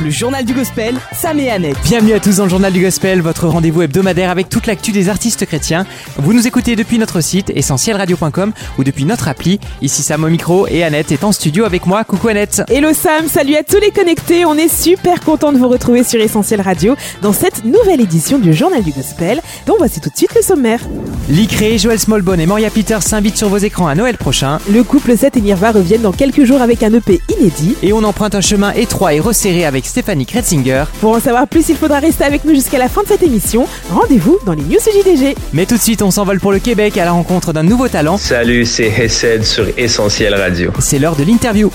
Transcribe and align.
Le 0.00 0.10
journal 0.10 0.44
du 0.44 0.52
gospel, 0.52 0.96
Sam 1.12 1.38
et 1.38 1.50
Annette. 1.50 1.76
Bienvenue 1.84 2.12
à 2.12 2.20
tous 2.20 2.36
dans 2.36 2.44
le 2.44 2.50
journal 2.50 2.72
du 2.72 2.80
gospel, 2.82 3.20
votre 3.20 3.46
rendez-vous 3.46 3.82
hebdomadaire 3.82 4.30
avec 4.30 4.48
toute 4.48 4.66
l'actu 4.66 4.90
des 4.90 5.08
artistes 5.08 5.46
chrétiens. 5.46 5.86
Vous 6.16 6.32
nous 6.32 6.46
écoutez 6.46 6.76
depuis 6.76 6.98
notre 6.98 7.20
site 7.20 7.50
essentielradio.com 7.54 8.52
ou 8.78 8.84
depuis 8.84 9.04
notre 9.04 9.28
appli. 9.28 9.60
Ici 9.80 10.02
Sam 10.02 10.24
au 10.24 10.28
micro 10.28 10.66
et 10.66 10.82
Annette 10.82 11.12
est 11.12 11.24
en 11.24 11.32
studio 11.32 11.64
avec 11.64 11.86
moi. 11.86 12.04
Coucou 12.04 12.28
Annette. 12.28 12.62
Hello 12.68 12.92
Sam, 12.92 13.28
salut 13.28 13.54
à 13.54 13.62
tous 13.62 13.80
les 13.80 13.90
connectés. 13.90 14.44
On 14.44 14.54
est 14.54 14.72
super 14.72 15.20
content 15.20 15.52
de 15.52 15.58
vous 15.58 15.68
retrouver 15.68 16.04
sur 16.04 16.20
Essentiel 16.20 16.60
Radio 16.60 16.96
dans 17.20 17.32
cette 17.32 17.64
nouvelle 17.64 18.00
édition 18.00 18.38
du 18.38 18.52
journal 18.54 18.82
du 18.82 18.90
gospel. 18.90 19.40
Donc 19.66 19.76
voici 19.78 20.00
tout 20.00 20.10
de 20.10 20.16
suite 20.16 20.34
le 20.34 20.42
sommaire. 20.42 20.80
Licré, 21.28 21.78
Joël 21.78 21.98
Smallbone 21.98 22.40
et 22.40 22.46
Moria 22.46 22.70
Peters 22.70 23.02
s'invitent 23.02 23.36
sur 23.36 23.48
vos 23.48 23.58
écrans 23.58 23.86
à 23.86 23.94
Noël 23.94 24.16
prochain. 24.16 24.58
Le 24.70 24.82
couple 24.82 25.16
7 25.16 25.36
et 25.36 25.40
Nirva 25.40 25.70
reviennent 25.70 26.02
dans 26.02 26.12
quelques 26.12 26.44
jours 26.44 26.62
avec 26.62 26.82
un 26.82 26.92
EP 26.92 27.20
inédit. 27.28 27.41
Et 27.82 27.92
on 27.92 28.04
emprunte 28.04 28.36
un 28.36 28.40
chemin 28.40 28.70
étroit 28.72 29.14
et 29.14 29.20
resserré 29.20 29.64
avec 29.64 29.84
Stéphanie 29.84 30.26
Kretzinger. 30.26 30.84
Pour 31.00 31.12
en 31.12 31.18
savoir 31.18 31.48
plus, 31.48 31.68
il 31.70 31.76
faudra 31.76 31.98
rester 31.98 32.22
avec 32.22 32.44
nous 32.44 32.54
jusqu'à 32.54 32.78
la 32.78 32.88
fin 32.88 33.02
de 33.02 33.08
cette 33.08 33.22
émission. 33.24 33.66
Rendez-vous 33.90 34.38
dans 34.46 34.52
les 34.52 34.62
news 34.62 34.78
JDG. 34.78 35.34
Mais 35.52 35.66
tout 35.66 35.76
de 35.76 35.80
suite, 35.80 36.02
on 36.02 36.12
s'envole 36.12 36.38
pour 36.38 36.52
le 36.52 36.60
Québec 36.60 36.96
à 36.98 37.04
la 37.04 37.10
rencontre 37.10 37.52
d'un 37.52 37.64
nouveau 37.64 37.88
talent. 37.88 38.16
Salut, 38.16 38.64
c'est 38.64 38.86
Hessed 38.86 39.42
sur 39.42 39.66
Essentiel 39.76 40.36
Radio. 40.36 40.70
C'est 40.78 41.00
l'heure 41.00 41.16
de 41.16 41.24
l'interview. 41.24 41.72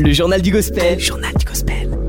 Le 0.00 0.12
journal 0.12 0.42
du 0.42 0.50
gospel. 0.50 0.98
Journal 0.98 1.30
du 1.30 1.43
gospel. 1.43 1.43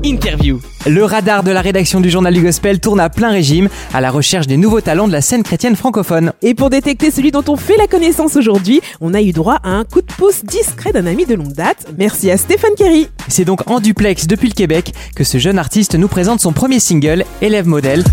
Interview. 0.04 0.60
Le 0.86 1.04
radar 1.04 1.42
de 1.42 1.50
la 1.50 1.60
rédaction 1.60 2.00
du 2.00 2.10
journal 2.10 2.32
du 2.32 2.40
gospel 2.40 2.80
tourne 2.80 3.00
à 3.00 3.08
plein 3.08 3.30
régime 3.30 3.68
à 3.92 4.00
la 4.00 4.10
recherche 4.10 4.46
des 4.46 4.56
nouveaux 4.56 4.80
talents 4.80 5.08
de 5.08 5.12
la 5.12 5.20
scène 5.20 5.42
chrétienne 5.42 5.76
francophone. 5.76 6.32
Et 6.42 6.54
pour 6.54 6.70
détecter 6.70 7.10
celui 7.10 7.30
dont 7.30 7.44
on 7.48 7.56
fait 7.56 7.76
la 7.76 7.86
connaissance 7.86 8.36
aujourd'hui, 8.36 8.80
on 9.00 9.14
a 9.14 9.22
eu 9.22 9.32
droit 9.32 9.58
à 9.62 9.70
un 9.70 9.84
coup 9.84 10.00
de 10.00 10.06
pouce 10.06 10.44
discret 10.44 10.92
d'un 10.92 11.06
ami 11.06 11.26
de 11.26 11.34
longue 11.34 11.52
date. 11.52 11.86
Merci 11.98 12.30
à 12.30 12.36
Stéphane 12.36 12.74
Kerry. 12.76 13.08
C'est 13.28 13.44
donc 13.44 13.68
en 13.70 13.80
duplex 13.80 14.26
depuis 14.26 14.48
le 14.48 14.54
Québec 14.54 14.92
que 15.14 15.24
ce 15.24 15.38
jeune 15.38 15.58
artiste 15.58 15.94
nous 15.94 16.08
présente 16.08 16.40
son 16.40 16.52
premier 16.52 16.80
single, 16.80 17.24
Élève 17.40 17.66
modèle. 17.66 18.04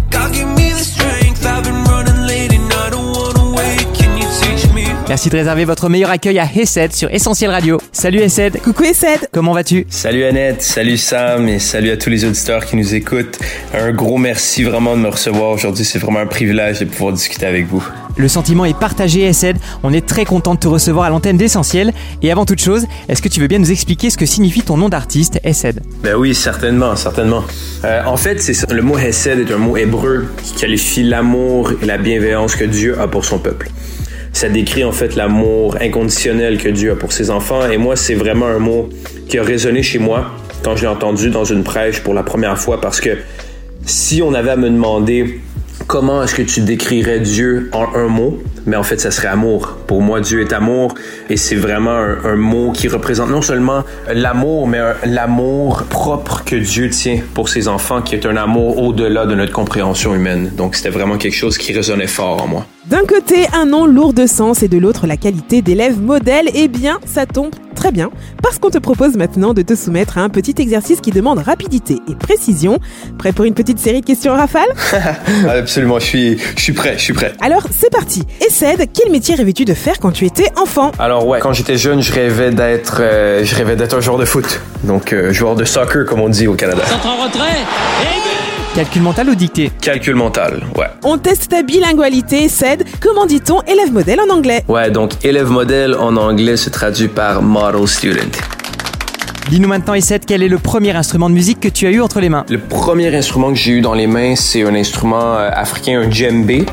Merci 5.09 5.29
de 5.29 5.35
réserver 5.35 5.65
votre 5.65 5.89
meilleur 5.89 6.09
accueil 6.09 6.39
à 6.39 6.45
Hesed 6.45 6.93
sur 6.93 7.13
Essentiel 7.13 7.51
Radio. 7.51 7.77
Salut 7.91 8.19
Hesed. 8.19 8.61
Coucou 8.61 8.83
Essed. 8.83 9.27
Comment 9.33 9.53
vas-tu? 9.53 9.85
Salut 9.89 10.23
Annette, 10.23 10.61
salut 10.61 10.95
Sam 10.95 11.49
et 11.49 11.59
salut 11.59 11.91
à 11.91 11.97
tous 11.97 12.09
les 12.09 12.23
auditeurs 12.23 12.65
qui 12.65 12.77
nous 12.77 12.95
écoutent. 12.95 13.37
Un 13.73 13.91
gros 13.91 14.17
merci 14.17 14.63
vraiment 14.63 14.95
de 14.95 15.01
me 15.01 15.09
recevoir 15.09 15.51
aujourd'hui. 15.51 15.83
C'est 15.83 15.99
vraiment 15.99 16.19
un 16.19 16.25
privilège 16.25 16.79
de 16.79 16.85
pouvoir 16.85 17.11
discuter 17.13 17.45
avec 17.45 17.67
vous. 17.67 17.85
Le 18.15 18.29
sentiment 18.29 18.63
est 18.63 18.77
partagé 18.77 19.23
Hesed. 19.23 19.57
On 19.83 19.91
est 19.91 20.05
très 20.05 20.23
content 20.23 20.55
de 20.55 20.59
te 20.59 20.69
recevoir 20.69 21.05
à 21.05 21.09
l'antenne 21.09 21.37
d'Essentiel. 21.37 21.91
Et 22.21 22.31
avant 22.31 22.45
toute 22.45 22.61
chose, 22.61 22.85
est-ce 23.09 23.21
que 23.21 23.27
tu 23.27 23.41
veux 23.41 23.47
bien 23.47 23.59
nous 23.59 23.71
expliquer 23.71 24.09
ce 24.09 24.17
que 24.17 24.25
signifie 24.25 24.61
ton 24.61 24.77
nom 24.77 24.87
d'artiste, 24.87 25.37
Hesed? 25.43 25.81
Ben 26.01 26.15
oui, 26.15 26.33
certainement, 26.33 26.95
certainement. 26.95 27.43
Euh, 27.83 28.03
en 28.05 28.15
fait, 28.15 28.41
c'est 28.41 28.53
ça. 28.53 28.67
le 28.71 28.81
mot 28.81 28.97
Hesed 28.97 29.39
est 29.39 29.53
un 29.53 29.57
mot 29.57 29.75
hébreu 29.75 30.27
qui 30.43 30.53
qualifie 30.53 31.03
l'amour 31.03 31.73
et 31.81 31.85
la 31.85 31.97
bienveillance 31.97 32.55
que 32.55 32.63
Dieu 32.63 32.99
a 33.01 33.07
pour 33.07 33.25
son 33.25 33.39
peuple. 33.39 33.69
Ça 34.33 34.49
décrit 34.49 34.83
en 34.83 34.91
fait 34.91 35.15
l'amour 35.15 35.77
inconditionnel 35.79 36.57
que 36.57 36.67
Dieu 36.67 36.91
a 36.91 36.95
pour 36.95 37.13
ses 37.13 37.29
enfants. 37.29 37.69
Et 37.69 37.77
moi, 37.77 37.95
c'est 37.95 38.15
vraiment 38.15 38.47
un 38.47 38.59
mot 38.59 38.89
qui 39.29 39.37
a 39.37 39.43
résonné 39.43 39.83
chez 39.83 39.99
moi 39.99 40.31
quand 40.63 40.75
je 40.75 40.81
l'ai 40.81 40.87
entendu 40.87 41.29
dans 41.29 41.45
une 41.45 41.63
prêche 41.63 42.01
pour 42.01 42.13
la 42.13 42.23
première 42.23 42.57
fois 42.57 42.81
parce 42.81 42.99
que 42.99 43.17
si 43.85 44.21
on 44.21 44.33
avait 44.33 44.51
à 44.51 44.55
me 44.55 44.69
demander 44.69 45.39
comment 45.87 46.23
est-ce 46.23 46.35
que 46.35 46.41
tu 46.41 46.61
décrirais 46.61 47.19
Dieu 47.19 47.69
en 47.73 47.87
un 47.95 48.07
mot, 48.07 48.41
mais 48.65 48.75
en 48.75 48.83
fait, 48.83 48.99
ça 48.99 49.11
serait 49.11 49.27
amour. 49.27 49.77
Pour 49.87 50.01
moi, 50.01 50.21
Dieu 50.21 50.41
est 50.41 50.53
amour 50.53 50.93
et 51.29 51.37
c'est 51.37 51.55
vraiment 51.55 51.91
un, 51.91 52.17
un, 52.25 52.35
mot 52.35 52.71
qui 52.71 52.87
représente 52.87 53.29
non 53.29 53.41
seulement 53.41 53.83
l'amour, 54.11 54.67
mais 54.67 54.79
l'amour 55.05 55.83
propre 55.83 56.43
que 56.43 56.55
Dieu 56.55 56.89
tient 56.89 57.19
pour 57.33 57.49
ses 57.49 57.67
enfants, 57.67 58.01
qui 58.01 58.15
est 58.15 58.25
un 58.25 58.37
amour 58.37 58.79
au-delà 58.79 59.25
de 59.25 59.35
notre 59.35 59.51
compréhension 59.51 60.15
humaine. 60.15 60.51
Donc, 60.55 60.75
c'était 60.75 60.89
vraiment 60.89 61.17
quelque 61.17 61.35
chose 61.35 61.57
qui 61.57 61.73
résonnait 61.73 62.07
fort 62.07 62.43
en 62.43 62.47
moi. 62.47 62.65
D'un 62.85 63.05
côté, 63.05 63.47
un 63.53 63.65
nom 63.65 63.85
lourd 63.85 64.13
de 64.13 64.27
sens 64.27 64.61
et 64.61 64.67
de 64.67 64.77
l'autre, 64.77 65.07
la 65.07 65.15
qualité 65.17 65.61
d'élève 65.61 66.01
modèle. 66.01 66.49
Eh 66.53 66.67
bien, 66.67 66.99
ça 67.05 67.25
tombe 67.25 67.51
très 67.83 67.91
bien, 67.91 68.11
parce 68.41 68.59
qu'on 68.59 68.69
te 68.69 68.77
propose 68.77 69.17
maintenant 69.17 69.53
de 69.53 69.61
te 69.61 69.75
soumettre 69.75 70.17
à 70.17 70.21
un 70.21 70.29
petit 70.29 70.55
exercice 70.57 71.01
qui 71.01 71.11
demande 71.11 71.39
rapidité 71.39 71.97
et 72.09 72.15
précision. 72.15 72.79
Prêt 73.17 73.33
pour 73.33 73.43
une 73.43 73.53
petite 73.53 73.77
série 73.77 73.99
de 73.99 74.05
questions 74.05 74.33
rafales 74.33 74.69
Absolument, 75.49 75.99
je 75.99 76.05
suis, 76.05 76.37
je 76.55 76.61
suis 76.61 76.71
prêt, 76.71 76.93
je 76.95 77.03
suis 77.03 77.11
prêt. 77.11 77.33
Alors, 77.41 77.63
c'est 77.77 77.91
parti. 77.91 78.23
Essède, 78.39 78.87
quel 78.93 79.11
métier 79.11 79.35
rêvais-tu 79.35 79.65
de 79.65 79.73
faire 79.73 79.99
quand 79.99 80.11
tu 80.11 80.25
étais 80.25 80.49
enfant? 80.55 80.93
Alors 80.97 81.27
ouais, 81.27 81.39
quand 81.41 81.51
j'étais 81.51 81.75
jeune, 81.75 82.01
je 82.01 82.13
rêvais 82.13 82.51
d'être, 82.51 83.01
euh, 83.01 83.43
je 83.43 83.53
rêvais 83.53 83.75
d'être 83.75 83.97
un 83.97 83.99
joueur 83.99 84.17
de 84.17 84.23
foot, 84.23 84.61
donc 84.85 85.11
euh, 85.11 85.33
joueur 85.33 85.55
de 85.55 85.65
soccer 85.65 86.05
comme 86.05 86.21
on 86.21 86.29
dit 86.29 86.47
au 86.47 86.53
Canada. 86.53 86.85
Centre 86.85 87.05
en 87.05 87.25
retrait. 87.25 87.59
Et 88.03 88.42
Calcul 88.75 89.03
mental 89.03 89.29
ou 89.29 89.35
dicté 89.35 89.71
Calcul 89.81 90.15
mental, 90.15 90.63
ouais. 90.75 90.87
On 91.03 91.19
teste 91.19 91.49
ta 91.49 91.61
bilingualité, 91.61 92.47
CED. 92.49 92.83
Comment 92.99 93.27
dit-on 93.27 93.61
élève 93.67 93.93
modèle 93.93 94.19
en 94.19 94.33
anglais 94.33 94.63
Ouais, 94.67 94.89
donc 94.89 95.11
élève 95.23 95.47
modèle 95.51 95.93
en 95.93 96.17
anglais 96.17 96.57
se 96.57 96.71
traduit 96.71 97.07
par 97.07 97.43
model 97.43 97.87
student. 97.87 98.31
Dis-nous 99.51 99.67
maintenant, 99.67 99.93
Essed, 99.93 100.25
quel 100.25 100.41
est 100.41 100.47
le 100.47 100.57
premier 100.57 100.95
instrument 100.95 101.29
de 101.29 101.35
musique 101.35 101.59
que 101.59 101.67
tu 101.67 101.85
as 101.85 101.91
eu 101.91 102.01
entre 102.01 102.19
les 102.19 102.29
mains 102.29 102.45
Le 102.49 102.57
premier 102.57 103.15
instrument 103.15 103.49
que 103.49 103.59
j'ai 103.59 103.73
eu 103.73 103.81
dans 103.81 103.93
les 103.93 104.07
mains, 104.07 104.35
c'est 104.35 104.63
un 104.63 104.73
instrument 104.73 105.35
euh, 105.35 105.51
africain, 105.53 106.01
un 106.01 106.09
djembé. 106.09 106.65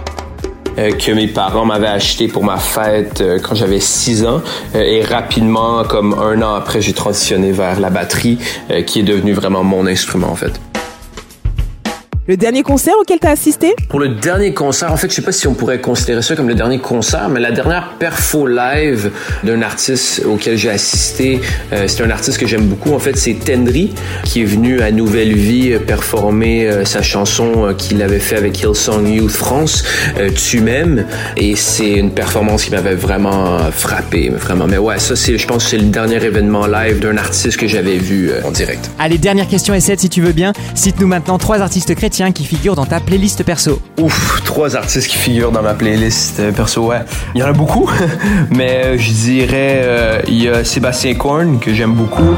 Euh, 0.79 0.93
que 0.93 1.11
mes 1.11 1.27
parents 1.27 1.67
m'avaient 1.67 1.89
acheté 1.89 2.29
pour 2.29 2.45
ma 2.45 2.57
fête 2.57 3.21
euh, 3.21 3.39
quand 3.43 3.57
j'avais 3.57 3.81
6 3.81 4.25
ans. 4.25 4.41
Euh, 4.75 4.81
et 4.81 5.03
rapidement, 5.03 5.85
comme 5.85 6.15
un 6.15 6.41
an 6.41 6.55
après, 6.55 6.81
j'ai 6.81 6.93
transitionné 6.95 7.51
vers 7.53 7.79
la 7.81 7.91
batterie, 7.91 8.39
euh, 8.71 8.81
qui 8.83 9.01
est 9.01 9.03
devenue 9.03 9.33
vraiment 9.33 9.65
mon 9.65 9.87
instrument 9.87 10.31
en 10.31 10.37
fait. 10.37 10.59
Le 12.31 12.37
dernier 12.37 12.63
concert 12.63 12.95
auquel 13.01 13.19
tu 13.19 13.27
as 13.27 13.31
assisté 13.31 13.75
Pour 13.89 13.99
le 13.99 14.11
dernier 14.11 14.55
concert, 14.55 14.93
en 14.93 14.97
fait, 14.97 15.11
je 15.11 15.17
sais 15.17 15.23
pas 15.23 15.33
si 15.33 15.49
on 15.49 15.55
pourrait 15.55 15.81
considérer 15.81 16.23
ça 16.23 16.37
comme 16.37 16.47
le 16.47 16.55
dernier 16.55 16.79
concert, 16.79 17.29
mais 17.29 17.41
la 17.41 17.51
dernière 17.51 17.95
perfo 17.99 18.47
live 18.47 19.11
d'un 19.43 19.63
artiste 19.63 20.23
auquel 20.25 20.57
j'ai 20.57 20.71
assisté, 20.71 21.41
euh, 21.73 21.89
c'est 21.89 22.05
un 22.05 22.11
artiste 22.11 22.39
que 22.39 22.47
j'aime 22.47 22.67
beaucoup. 22.67 22.95
En 22.95 23.01
fait, 23.01 23.17
c'est 23.17 23.35
Tendry 23.35 23.93
qui 24.23 24.43
est 24.43 24.45
venu 24.45 24.81
à 24.81 24.93
Nouvelle 24.93 25.35
Vie 25.35 25.77
performer 25.85 26.69
euh, 26.69 26.85
sa 26.85 27.03
chanson 27.03 27.67
euh, 27.67 27.75
qu'il 27.75 28.01
avait 28.01 28.21
fait 28.21 28.37
avec 28.37 28.63
Hillsong 28.63 29.09
Youth 29.09 29.33
France, 29.33 29.83
euh, 30.17 30.31
Tu 30.31 30.61
m'aimes, 30.61 31.07
et 31.37 31.57
c'est 31.57 31.95
une 31.95 32.13
performance 32.13 32.67
qui 32.67 32.71
m'avait 32.71 32.95
vraiment 32.95 33.59
frappé, 33.73 34.29
vraiment. 34.29 34.69
Mais 34.69 34.79
ouais, 34.79 35.01
ça 35.01 35.17
c'est, 35.17 35.37
je 35.37 35.49
pense, 35.49 35.65
que 35.65 35.71
c'est 35.71 35.79
le 35.79 35.87
dernier 35.89 36.23
événement 36.25 36.69
live 36.69 37.01
d'un 37.01 37.17
artiste 37.17 37.57
que 37.57 37.67
j'avais 37.67 37.97
vu 37.97 38.31
en 38.45 38.53
direct. 38.53 38.89
Allez, 39.01 39.19
dernière 39.19 39.49
question 39.49 39.75
Essed, 39.75 39.99
si 39.99 40.09
tu 40.09 40.21
veux 40.21 40.31
bien. 40.31 40.53
Cite-nous 40.77 41.09
maintenant 41.09 41.37
trois 41.37 41.61
artistes 41.61 41.93
chrétiens 41.97 42.20
qui 42.31 42.45
figurent 42.45 42.77
dans 42.77 42.85
ta 42.85 43.01
playlist 43.01 43.43
perso. 43.45 43.81
Ouf, 43.99 44.43
trois 44.45 44.77
artistes 44.77 45.09
qui 45.09 45.17
figurent 45.17 45.53
dans 45.53 45.63
ma 45.63 45.73
playlist 45.73 46.39
euh, 46.39 46.53
perso, 46.53 46.87
ouais. 46.87 47.01
Il 47.35 47.41
y 47.41 47.43
en 47.43 47.47
a 47.47 47.53
beaucoup, 47.53 47.91
mais 48.51 48.83
euh, 48.85 48.99
je 48.99 49.11
dirais, 49.11 49.81
euh, 49.83 50.21
il 50.29 50.43
y 50.43 50.49
a 50.49 50.63
Sébastien 50.63 51.15
Korn, 51.15 51.59
que 51.59 51.73
j'aime 51.73 51.95
beaucoup. 51.95 52.37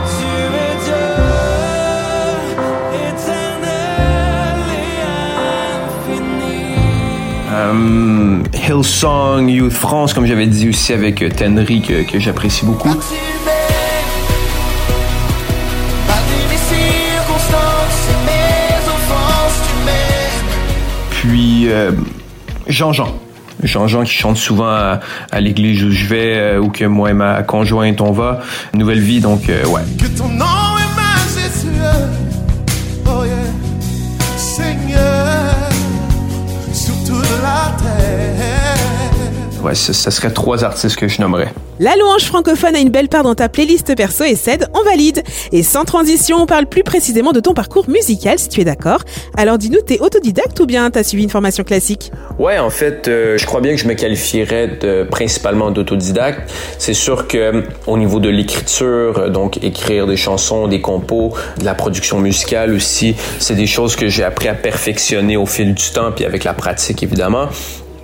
Hillsong 8.69 9.49
Youth 9.49 9.73
France, 9.73 10.15
comme 10.15 10.27
j'avais 10.27 10.47
dit 10.47 10.69
aussi 10.69 10.93
avec 10.93 11.25
Tenry, 11.37 11.83
que 11.83 12.19
j'apprécie 12.19 12.65
beaucoup. 12.65 12.95
Jean-Jean. 22.69 23.15
Jean-Jean 23.63 24.03
qui 24.05 24.13
chante 24.13 24.37
souvent 24.37 24.69
à, 24.69 25.01
à 25.31 25.41
l'église 25.41 25.85
où 25.85 25.91
je 25.91 26.07
vais, 26.07 26.37
euh, 26.37 26.59
ou 26.61 26.69
que 26.69 26.85
moi 26.85 27.11
et 27.11 27.15
ma 27.15 27.43
conjointe 27.43 28.01
on 28.01 28.13
va. 28.13 28.41
Nouvelle 28.75 29.01
vie, 29.01 29.21
donc 29.21 29.49
euh, 29.49 29.65
ouais. 29.67 29.83
Ouais, 39.63 39.75
ça, 39.75 39.93
ça 39.93 40.11
serait 40.11 40.33
trois 40.33 40.65
artistes 40.65 40.97
que 40.97 41.09
je 41.09 41.21
nommerais. 41.21 41.53
La 41.79 41.97
louange 41.97 42.25
francophone 42.25 42.77
a 42.77 42.81
une 42.81 42.91
belle 42.91 43.09
part 43.09 43.23
dans 43.23 43.35
ta 43.35 43.49
playlist 43.49 43.97
perso 43.97 44.25
et 44.25 44.35
cède, 44.35 44.69
on 44.75 44.85
valide. 44.85 45.23
Et 45.53 45.63
sans 45.63 45.85
transition, 45.85 46.37
on 46.37 46.47
parle 46.47 46.67
plus 46.67 46.83
précisément 46.83 47.33
de 47.33 47.41
ton 47.41 47.55
parcours 47.55 47.89
musical, 47.89 48.39
si 48.39 48.49
tu 48.49 48.61
es 48.61 48.65
d'accord. 48.65 49.01
Alors 49.37 49.59
dis-nous, 49.59 49.81
t'es 49.81 49.99
autodidacte 50.01 50.59
ou 50.61 50.67
bien 50.67 50.91
t'as 50.91 51.03
suivi 51.03 51.25
une 51.25 51.31
formation 51.31 51.65
classique? 51.65 52.13
Ouais, 52.39 52.59
en 52.59 52.71
fait, 52.71 53.09
euh, 53.09 53.39
je 53.39 53.47
crois 53.47 53.61
bien 53.61 53.73
que 53.73 53.81
je 53.81 53.89
me 53.89 53.95
qualifierais 53.95 54.69
de, 54.81 55.05
principalement 55.05 55.71
d'autodidacte. 55.71 56.53
C'est 56.79 56.95
sûr 56.95 57.27
que 57.27 57.65
au 57.87 57.99
niveau 57.99 58.21
de 58.21 58.29
l'écriture, 58.29 59.19
euh, 59.19 59.29
donc 59.29 59.63
écrire 59.63 60.07
des 60.07 60.17
chansons, 60.17 60.69
des 60.69 60.81
compos, 60.81 61.35
de 61.59 61.65
la 61.65 61.75
production 61.75 62.19
musicale 62.19 62.75
aussi, 62.75 63.17
c'est 63.39 63.57
des 63.57 63.67
choses 63.67 63.97
que 63.97 64.09
j'ai 64.09 64.25
appris 64.25 64.49
à 64.49 64.55
perfectionner 64.55 65.37
au 65.37 65.47
fil 65.47 65.75
du 65.75 65.91
temps, 65.91 66.13
puis 66.15 66.25
avec 66.25 66.45
la 66.45 66.55
pratique 66.55 67.03
évidemment. 67.03 67.49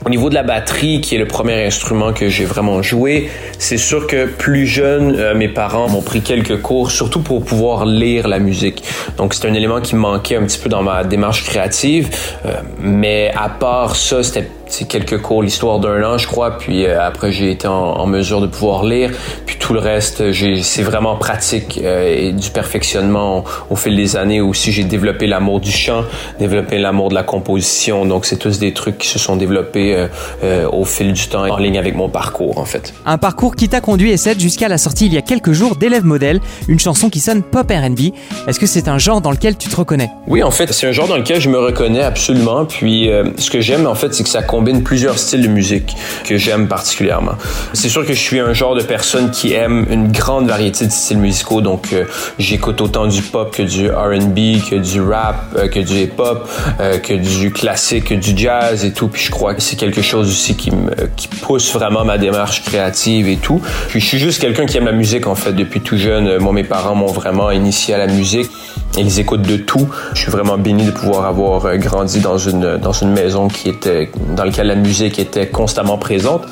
Au 0.08 0.10
niveau 0.10 0.30
de 0.30 0.34
la 0.34 0.42
batterie, 0.42 1.02
qui 1.02 1.16
est 1.16 1.18
le 1.18 1.26
premier 1.26 1.66
instrument 1.66 2.14
que 2.14 2.30
j'ai 2.30 2.46
vraiment 2.46 2.80
joué, 2.80 3.28
c'est 3.58 3.76
sûr 3.76 4.06
que 4.06 4.24
plus 4.24 4.66
jeune, 4.66 5.14
euh, 5.14 5.34
mes 5.34 5.48
parents 5.48 5.86
m'ont 5.86 6.00
pris 6.00 6.22
quelques 6.22 6.62
cours, 6.62 6.90
surtout 6.90 7.20
pour 7.20 7.44
pouvoir 7.44 7.84
lire 7.84 8.26
la 8.26 8.38
musique. 8.38 8.82
Donc 9.18 9.34
c'est 9.34 9.46
un 9.46 9.52
élément 9.52 9.82
qui 9.82 9.96
manquait 9.96 10.36
un 10.36 10.44
petit 10.44 10.56
peu 10.56 10.70
dans 10.70 10.82
ma 10.82 11.04
démarche 11.04 11.44
créative. 11.44 12.08
Euh, 12.46 12.54
mais 12.80 13.30
à 13.36 13.50
part 13.50 13.96
ça, 13.96 14.22
c'était 14.22 14.48
quelques 14.88 15.20
cours, 15.20 15.42
l'histoire 15.42 15.78
d'un 15.78 16.02
an, 16.02 16.18
je 16.18 16.26
crois. 16.26 16.58
Puis 16.58 16.86
euh, 16.86 17.00
après, 17.00 17.32
j'ai 17.32 17.50
été 17.50 17.66
en, 17.66 18.06
mesure 18.06 18.40
de 18.40 18.46
pouvoir 18.46 18.84
lire. 18.84 19.10
Puis 19.46 19.56
tout 19.58 19.72
le 19.72 19.80
reste, 19.80 20.32
c'est 20.62 20.82
vraiment 20.82 21.16
pratique 21.16 21.80
euh, 21.82 22.14
et 22.16 22.32
du 22.32 22.50
perfectionnement 22.50 23.44
au, 23.70 23.76
fil 23.76 23.96
des 23.96 24.16
années. 24.16 24.40
Aussi, 24.40 24.72
j'ai 24.72 24.84
développé 24.84 25.26
l'amour 25.26 25.60
du 25.60 25.70
chant, 25.70 26.04
développé 26.38 26.78
l'amour 26.78 27.10
de 27.10 27.14
la 27.14 27.22
composition. 27.22 28.06
Donc, 28.06 28.24
c'est 28.24 28.36
tous 28.36 28.58
des 28.58 28.72
trucs 28.72 28.98
qui 28.98 29.08
se 29.08 29.18
sont 29.18 29.36
développés 29.36 30.08
euh, 30.42 30.68
au 30.70 30.84
fil 30.84 31.12
du 31.12 31.28
temps 31.28 31.48
en 31.48 31.56
ligne 31.56 31.78
avec 31.78 31.94
mon 31.94 32.08
parcours, 32.08 32.58
en 32.58 32.64
fait. 32.64 32.94
Un 33.04 33.18
parcours 33.18 33.56
qui 33.56 33.68
t'a 33.68 33.80
conduit, 33.80 34.10
Essed, 34.10 34.40
jusqu'à 34.40 34.68
la 34.68 34.78
sortie 34.78 35.06
il 35.06 35.14
y 35.14 35.18
a 35.18 35.22
quelques 35.22 35.52
jours 35.52 35.76
d'Élève 35.76 36.04
Modèle, 36.04 36.40
une 36.68 36.78
chanson 36.78 37.10
qui 37.10 37.20
sonne 37.20 37.42
pop 37.42 37.70
R&B. 37.70 38.12
Est-ce 38.46 38.58
que 38.58 38.66
c'est 38.66 38.88
un 38.88 38.98
genre 38.98 39.20
dans 39.20 39.30
lequel 39.30 39.56
tu 39.56 39.68
te 39.68 39.76
reconnais? 39.76 40.10
Oui, 40.26 40.42
en 40.42 40.50
fait, 40.50 40.72
c'est 40.72 40.86
un 40.86 40.92
genre 40.92 41.08
dans 41.08 41.16
lequel 41.16 41.40
je 41.40 41.48
me 41.48 41.58
reconnais 41.58 42.02
absolument. 42.02 42.64
Puis, 42.64 43.10
ce 43.36 43.50
que 43.50 43.60
j'aime, 43.60 43.86
en 43.86 43.94
fait, 43.94 44.14
c'est 44.14 44.22
que 44.22 44.28
ça 44.28 44.42
combine 44.58 44.82
plusieurs 44.82 45.20
styles 45.20 45.42
de 45.42 45.48
musique 45.48 45.96
que 46.24 46.36
j'aime 46.36 46.66
particulièrement. 46.66 47.34
C'est 47.74 47.88
sûr 47.88 48.04
que 48.04 48.12
je 48.12 48.18
suis 48.18 48.40
un 48.40 48.52
genre 48.54 48.74
de 48.74 48.82
personne 48.82 49.30
qui 49.30 49.52
aime 49.52 49.86
une 49.88 50.10
grande 50.10 50.48
variété 50.48 50.84
de 50.84 50.90
styles 50.90 51.18
musicaux, 51.18 51.60
donc 51.60 51.92
euh, 51.92 52.06
j'écoute 52.40 52.80
autant 52.80 53.06
du 53.06 53.22
pop 53.22 53.54
que 53.54 53.62
du 53.62 53.88
R&B, 53.88 54.60
que 54.68 54.74
du 54.74 55.00
rap, 55.00 55.44
euh, 55.56 55.68
que 55.68 55.78
du 55.78 55.94
hip-hop, 55.94 56.50
euh, 56.80 56.98
que 56.98 57.14
du 57.14 57.52
classique, 57.52 58.06
que 58.06 58.14
du 58.14 58.36
jazz 58.36 58.84
et 58.84 58.92
tout. 58.92 59.06
Puis 59.06 59.22
je 59.22 59.30
crois 59.30 59.54
que 59.54 59.62
c'est 59.62 59.76
quelque 59.76 60.02
chose 60.02 60.28
aussi 60.28 60.56
qui 60.56 60.72
me 60.72 60.90
qui 61.14 61.28
pousse 61.28 61.72
vraiment 61.72 62.04
ma 62.04 62.18
démarche 62.18 62.64
créative 62.64 63.28
et 63.28 63.36
tout. 63.36 63.62
Puis 63.90 64.00
je 64.00 64.06
suis 64.06 64.18
juste 64.18 64.40
quelqu'un 64.40 64.66
qui 64.66 64.76
aime 64.76 64.86
la 64.86 64.92
musique 64.92 65.28
en 65.28 65.36
fait 65.36 65.52
depuis 65.52 65.80
tout 65.80 65.98
jeune. 65.98 66.38
Moi, 66.38 66.52
mes 66.52 66.64
parents 66.64 66.96
m'ont 66.96 67.12
vraiment 67.12 67.52
initié 67.52 67.94
à 67.94 67.98
la 67.98 68.08
musique. 68.08 68.50
Ils 68.96 69.20
écoutent 69.20 69.42
de 69.42 69.56
tout. 69.56 69.88
Je 70.14 70.20
suis 70.20 70.30
vraiment 70.30 70.58
béni 70.58 70.84
de 70.84 70.90
pouvoir 70.90 71.26
avoir 71.26 71.76
grandi 71.76 72.20
dans 72.20 72.38
une 72.38 73.12
maison 73.12 73.48
qui 73.48 73.68
était 73.68 74.10
dans 74.34 74.44
laquelle 74.44 74.68
la 74.68 74.74
musique 74.74 75.18
était 75.18 75.48
constamment 75.48 75.98
présente. 75.98 76.46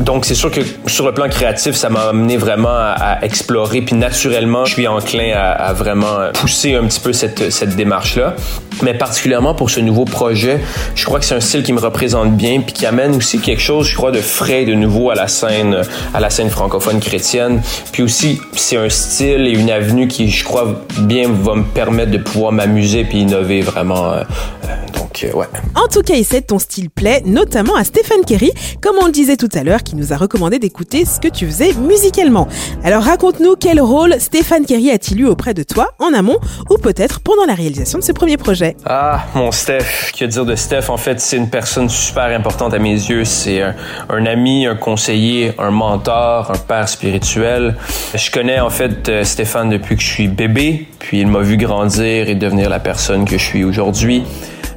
Donc, 0.00 0.24
c'est 0.24 0.34
sûr 0.34 0.50
que 0.50 0.60
sur 0.86 1.06
le 1.06 1.12
plan 1.12 1.28
créatif, 1.28 1.74
ça 1.74 1.88
m'a 1.90 2.08
amené 2.08 2.36
vraiment 2.36 2.70
à, 2.70 3.18
explorer. 3.22 3.82
Puis 3.82 3.94
naturellement, 3.94 4.64
je 4.64 4.72
suis 4.72 4.88
enclin 4.88 5.32
à, 5.34 5.72
vraiment 5.72 6.30
pousser 6.32 6.74
un 6.74 6.86
petit 6.86 7.00
peu 7.00 7.12
cette, 7.12 7.50
cette 7.52 7.76
démarche-là. 7.76 8.34
Mais 8.82 8.94
particulièrement 8.94 9.54
pour 9.54 9.70
ce 9.70 9.80
nouveau 9.80 10.04
projet, 10.04 10.60
je 10.94 11.04
crois 11.04 11.18
que 11.18 11.24
c'est 11.24 11.34
un 11.34 11.40
style 11.40 11.62
qui 11.62 11.72
me 11.72 11.80
représente 11.80 12.36
bien 12.36 12.60
puis 12.60 12.72
qui 12.72 12.86
amène 12.86 13.14
aussi 13.14 13.38
quelque 13.38 13.62
chose, 13.62 13.86
je 13.86 13.96
crois, 13.96 14.10
de 14.10 14.20
frais, 14.20 14.64
de 14.64 14.74
nouveau 14.74 15.10
à 15.10 15.14
la 15.14 15.28
scène, 15.28 15.82
à 16.12 16.20
la 16.20 16.30
scène 16.30 16.50
francophone 16.50 17.00
chrétienne. 17.00 17.62
Puis 17.92 18.02
aussi, 18.02 18.40
c'est 18.54 18.76
un 18.76 18.88
style 18.88 19.46
et 19.46 19.52
une 19.52 19.70
avenue 19.70 20.08
qui, 20.08 20.30
je 20.30 20.44
crois, 20.44 20.82
bien 20.98 21.28
va 21.30 21.54
me 21.54 21.64
permettre 21.64 22.10
de 22.10 22.18
pouvoir 22.18 22.52
m'amuser 22.52 23.04
puis 23.04 23.20
innover 23.20 23.60
vraiment. 23.60 24.12
Euh, 24.12 24.22
donc, 25.12 25.24
euh, 25.24 25.36
ouais. 25.36 25.46
En 25.74 25.88
tout 25.88 26.02
cas, 26.02 26.14
Issette, 26.14 26.46
ton 26.48 26.58
style 26.58 26.88
plaît, 26.90 27.22
notamment 27.26 27.76
à 27.76 27.84
Stéphane 27.84 28.24
Kerry, 28.26 28.50
comme 28.80 28.96
on 29.00 29.06
le 29.06 29.12
disait 29.12 29.36
tout 29.36 29.48
à 29.54 29.62
l'heure, 29.62 29.82
qui 29.82 29.96
nous 29.96 30.12
a 30.12 30.16
recommandé 30.16 30.58
d'écouter 30.58 31.04
ce 31.04 31.20
que 31.20 31.28
tu 31.28 31.46
faisais 31.46 31.72
musicalement. 31.74 32.48
Alors 32.84 33.02
raconte-nous 33.02 33.56
quel 33.56 33.80
rôle 33.80 34.14
Stéphane 34.18 34.64
Kerry 34.64 34.90
a-t-il 34.90 35.20
eu 35.20 35.26
auprès 35.26 35.54
de 35.54 35.62
toi 35.62 35.92
en 35.98 36.14
amont 36.14 36.38
ou 36.70 36.78
peut-être 36.78 37.20
pendant 37.20 37.44
la 37.44 37.54
réalisation 37.54 37.98
de 37.98 38.04
ce 38.04 38.12
premier 38.12 38.36
projet? 38.36 38.76
Ah, 38.86 39.26
mon 39.34 39.52
Steph, 39.52 40.12
que 40.18 40.24
dire 40.24 40.46
de 40.46 40.54
Steph? 40.54 40.88
En 40.88 40.96
fait, 40.96 41.20
c'est 41.20 41.36
une 41.36 41.50
personne 41.50 41.88
super 41.88 42.24
importante 42.24 42.72
à 42.72 42.78
mes 42.78 42.94
yeux. 42.94 43.24
C'est 43.24 43.62
un, 44.08 44.26
ami, 44.26 44.66
un 44.66 44.76
conseiller, 44.76 45.52
un 45.58 45.70
mentor, 45.70 46.50
un 46.50 46.58
père 46.58 46.88
spirituel. 46.88 47.76
Je 48.14 48.30
connais 48.30 48.60
en 48.60 48.70
fait 48.70 49.08
euh, 49.08 49.24
Stéphane 49.24 49.68
depuis 49.68 49.96
que 49.96 50.02
je 50.02 50.08
suis 50.08 50.28
bébé, 50.28 50.86
puis 50.98 51.20
il 51.20 51.26
m'a 51.26 51.40
vu 51.40 51.56
grandir 51.56 52.28
et 52.28 52.34
devenir 52.34 52.70
la 52.70 52.80
personne 52.80 53.24
que 53.24 53.36
je 53.36 53.44
suis 53.44 53.64
aujourd'hui. 53.64 54.24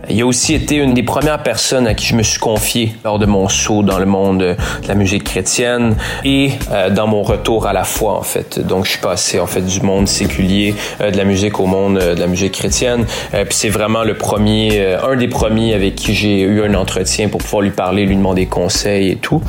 Il 0.09 0.21
a 0.21 0.25
aussi 0.25 0.53
été 0.53 0.75
une 0.75 0.93
des 0.93 1.03
premières 1.03 1.41
personnes 1.41 1.87
à 1.87 1.93
qui 1.95 2.05
je 2.05 2.15
me 2.15 2.21
suis 2.21 2.39
confié 2.39 2.95
lors 3.03 3.17
de 3.17 3.25
mon 3.25 3.49
saut 3.49 3.81
dans 3.81 3.97
le 3.97 4.05
monde 4.05 4.39
de 4.39 4.87
la 4.87 4.93
musique 4.93 5.23
chrétienne 5.23 5.95
et 6.23 6.51
euh, 6.71 6.89
dans 6.89 7.07
mon 7.07 7.23
retour 7.23 7.65
à 7.65 7.73
la 7.73 7.83
foi 7.83 8.13
en 8.13 8.21
fait. 8.21 8.59
Donc 8.59 8.85
je 8.85 8.91
suis 8.91 8.99
passé 8.99 9.39
en 9.39 9.47
fait 9.47 9.61
du 9.61 9.81
monde 9.81 10.07
séculier 10.07 10.75
euh, 11.01 11.09
de 11.09 11.17
la 11.17 11.23
musique 11.23 11.59
au 11.59 11.65
monde 11.65 11.97
euh, 11.97 12.13
de 12.13 12.19
la 12.19 12.27
musique 12.27 12.53
chrétienne. 12.53 13.05
puis 13.31 13.43
c'est 13.49 13.69
vraiment 13.69 14.03
le 14.03 14.15
premier, 14.15 14.95
un 14.95 15.15
des 15.15 15.27
premiers 15.27 15.73
avec 15.73 15.95
qui 15.95 16.13
j'ai 16.13 16.41
eu 16.41 16.63
un 16.63 16.73
entretien 16.75 17.27
pour 17.29 17.41
pouvoir 17.41 17.61
lui 17.61 17.71
parler, 17.71 18.05
lui 18.05 18.15
demander 18.15 18.45
conseils 18.45 19.09
et 19.09 19.15
tout. 19.15 19.41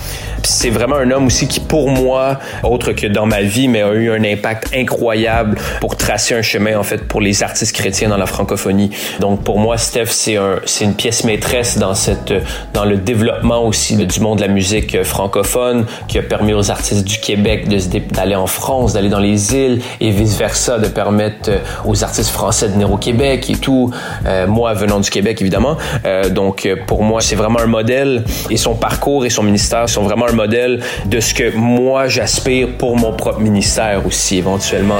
Puis 0.42 0.52
c'est 0.52 0.70
vraiment 0.70 0.96
un 0.96 1.10
homme 1.10 1.26
aussi 1.26 1.48
qui 1.48 1.60
pour 1.60 1.90
moi, 1.90 2.38
autre 2.62 2.92
que 2.92 3.06
dans 3.06 3.26
ma 3.26 3.42
vie, 3.42 3.68
mais 3.68 3.82
a 3.82 3.92
eu 3.92 4.10
un 4.10 4.24
impact 4.24 4.70
incroyable 4.74 5.58
pour 5.80 5.96
tracer 5.96 6.34
un 6.34 6.42
chemin 6.42 6.78
en 6.78 6.82
fait 6.82 7.06
pour 7.06 7.20
les 7.20 7.42
artistes 7.42 7.74
chrétiens 7.74 8.08
dans 8.08 8.16
la 8.16 8.26
francophonie. 8.26 8.90
Donc 9.20 9.42
pour 9.42 9.58
moi, 9.58 9.76
Steph, 9.76 10.06
c'est 10.06 10.36
un 10.36 10.45
c'est 10.64 10.84
une 10.84 10.94
pièce 10.94 11.24
maîtresse 11.24 11.78
dans 11.78 11.94
cette, 11.94 12.32
dans 12.72 12.84
le 12.84 12.96
développement 12.96 13.64
aussi 13.64 13.96
du 13.96 14.20
monde 14.20 14.38
de 14.38 14.42
la 14.42 14.48
musique 14.48 15.02
francophone, 15.02 15.86
qui 16.08 16.18
a 16.18 16.22
permis 16.22 16.52
aux 16.52 16.70
artistes 16.70 17.04
du 17.04 17.18
Québec 17.18 17.68
d'aller 18.10 18.34
en 18.34 18.46
France, 18.46 18.92
d'aller 18.92 19.08
dans 19.08 19.18
les 19.18 19.54
îles 19.54 19.82
et 20.00 20.10
vice 20.10 20.36
versa, 20.36 20.78
de 20.78 20.88
permettre 20.88 21.50
aux 21.84 22.04
artistes 22.04 22.30
français 22.30 22.68
de 22.68 22.72
venir 22.72 22.90
au 22.90 22.96
Québec 22.96 23.48
et 23.50 23.56
tout. 23.56 23.90
Euh, 24.26 24.46
moi, 24.46 24.74
venant 24.74 25.00
du 25.00 25.10
Québec, 25.10 25.40
évidemment. 25.40 25.76
Euh, 26.04 26.28
donc, 26.28 26.68
pour 26.86 27.02
moi, 27.02 27.20
c'est 27.20 27.36
vraiment 27.36 27.60
un 27.60 27.66
modèle 27.66 28.24
et 28.50 28.56
son 28.56 28.74
parcours 28.74 29.24
et 29.24 29.30
son 29.30 29.42
ministère 29.42 29.88
sont 29.88 30.02
vraiment 30.02 30.26
un 30.26 30.32
modèle 30.32 30.82
de 31.06 31.20
ce 31.20 31.34
que 31.34 31.54
moi, 31.56 32.08
j'aspire 32.08 32.68
pour 32.78 32.96
mon 32.96 33.12
propre 33.12 33.40
ministère 33.40 34.06
aussi, 34.06 34.38
éventuellement. 34.38 34.98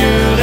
Je 0.00 0.37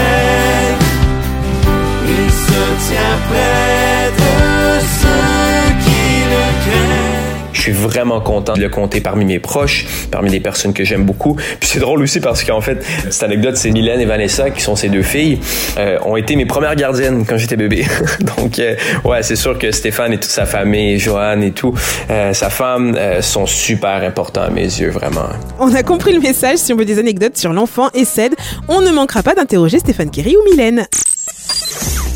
suis 7.66 7.72
vraiment 7.72 8.22
content 8.22 8.54
de 8.54 8.62
le 8.62 8.69
compter 8.69 9.01
parmi 9.01 9.25
mes 9.25 9.39
proches, 9.39 9.88
parmi 10.12 10.30
des 10.30 10.39
personnes 10.39 10.72
que 10.72 10.83
j'aime 10.83 11.04
beaucoup. 11.04 11.36
Puis 11.60 11.68
c'est 11.68 11.80
drôle 11.80 12.04
aussi 12.04 12.19
parce 12.19 12.44
qu'en 12.44 12.62
fait, 12.62 12.86
cette 13.10 13.24
anecdote, 13.24 13.57
c'est 13.57 13.72
Mylène 13.72 14.00
et 14.00 14.06
Vanessa, 14.06 14.51
qui 14.51 14.62
sont 14.62 14.75
ces 14.75 14.88
deux 14.88 15.01
filles, 15.01 15.39
euh, 15.80 15.98
ont 16.06 16.16
été 16.16 16.36
mes 16.36 16.45
premières 16.45 16.75
gardiennes 16.75 17.25
quand 17.25 17.38
j'étais 17.38 17.56
bébé. 17.56 17.88
Donc, 18.38 18.60
euh, 18.60 18.75
ouais, 19.04 19.24
c'est 19.24 19.36
sûr 19.36 19.57
que 19.57 19.71
Stéphane 19.71 20.13
et 20.13 20.19
toute 20.19 20.30
sa 20.30 20.45
famille, 20.45 21.00
Joanne 21.00 21.42
et 21.42 21.54
tout, 21.54 21.74
euh, 22.12 22.33
sa 22.33 22.51
femme, 22.51 22.95
sont 23.21 23.48
super 23.48 24.04
importants 24.04 24.44
à 24.44 24.50
mes 24.50 24.61
yeux, 24.61 24.92
vraiment. 24.92 25.30
On 25.59 25.73
a 25.73 25.81
compris 25.81 26.14
le 26.14 26.19
message. 26.19 26.57
Si 26.57 26.71
on 26.71 26.76
veut 26.76 26.85
des 26.85 27.00
anecdotes 27.00 27.38
sur 27.38 27.52
l'enfant 27.52 27.90
et 27.95 28.06
Ced, 28.06 28.35
on 28.68 28.81
ne 28.81 28.92
manquera 28.92 29.23
pas 29.23 29.33
d'interroger 29.33 29.80
Stéphane 29.80 30.11
Kerry 30.11 30.35
ou 30.35 30.52
Mylène. 30.52 30.85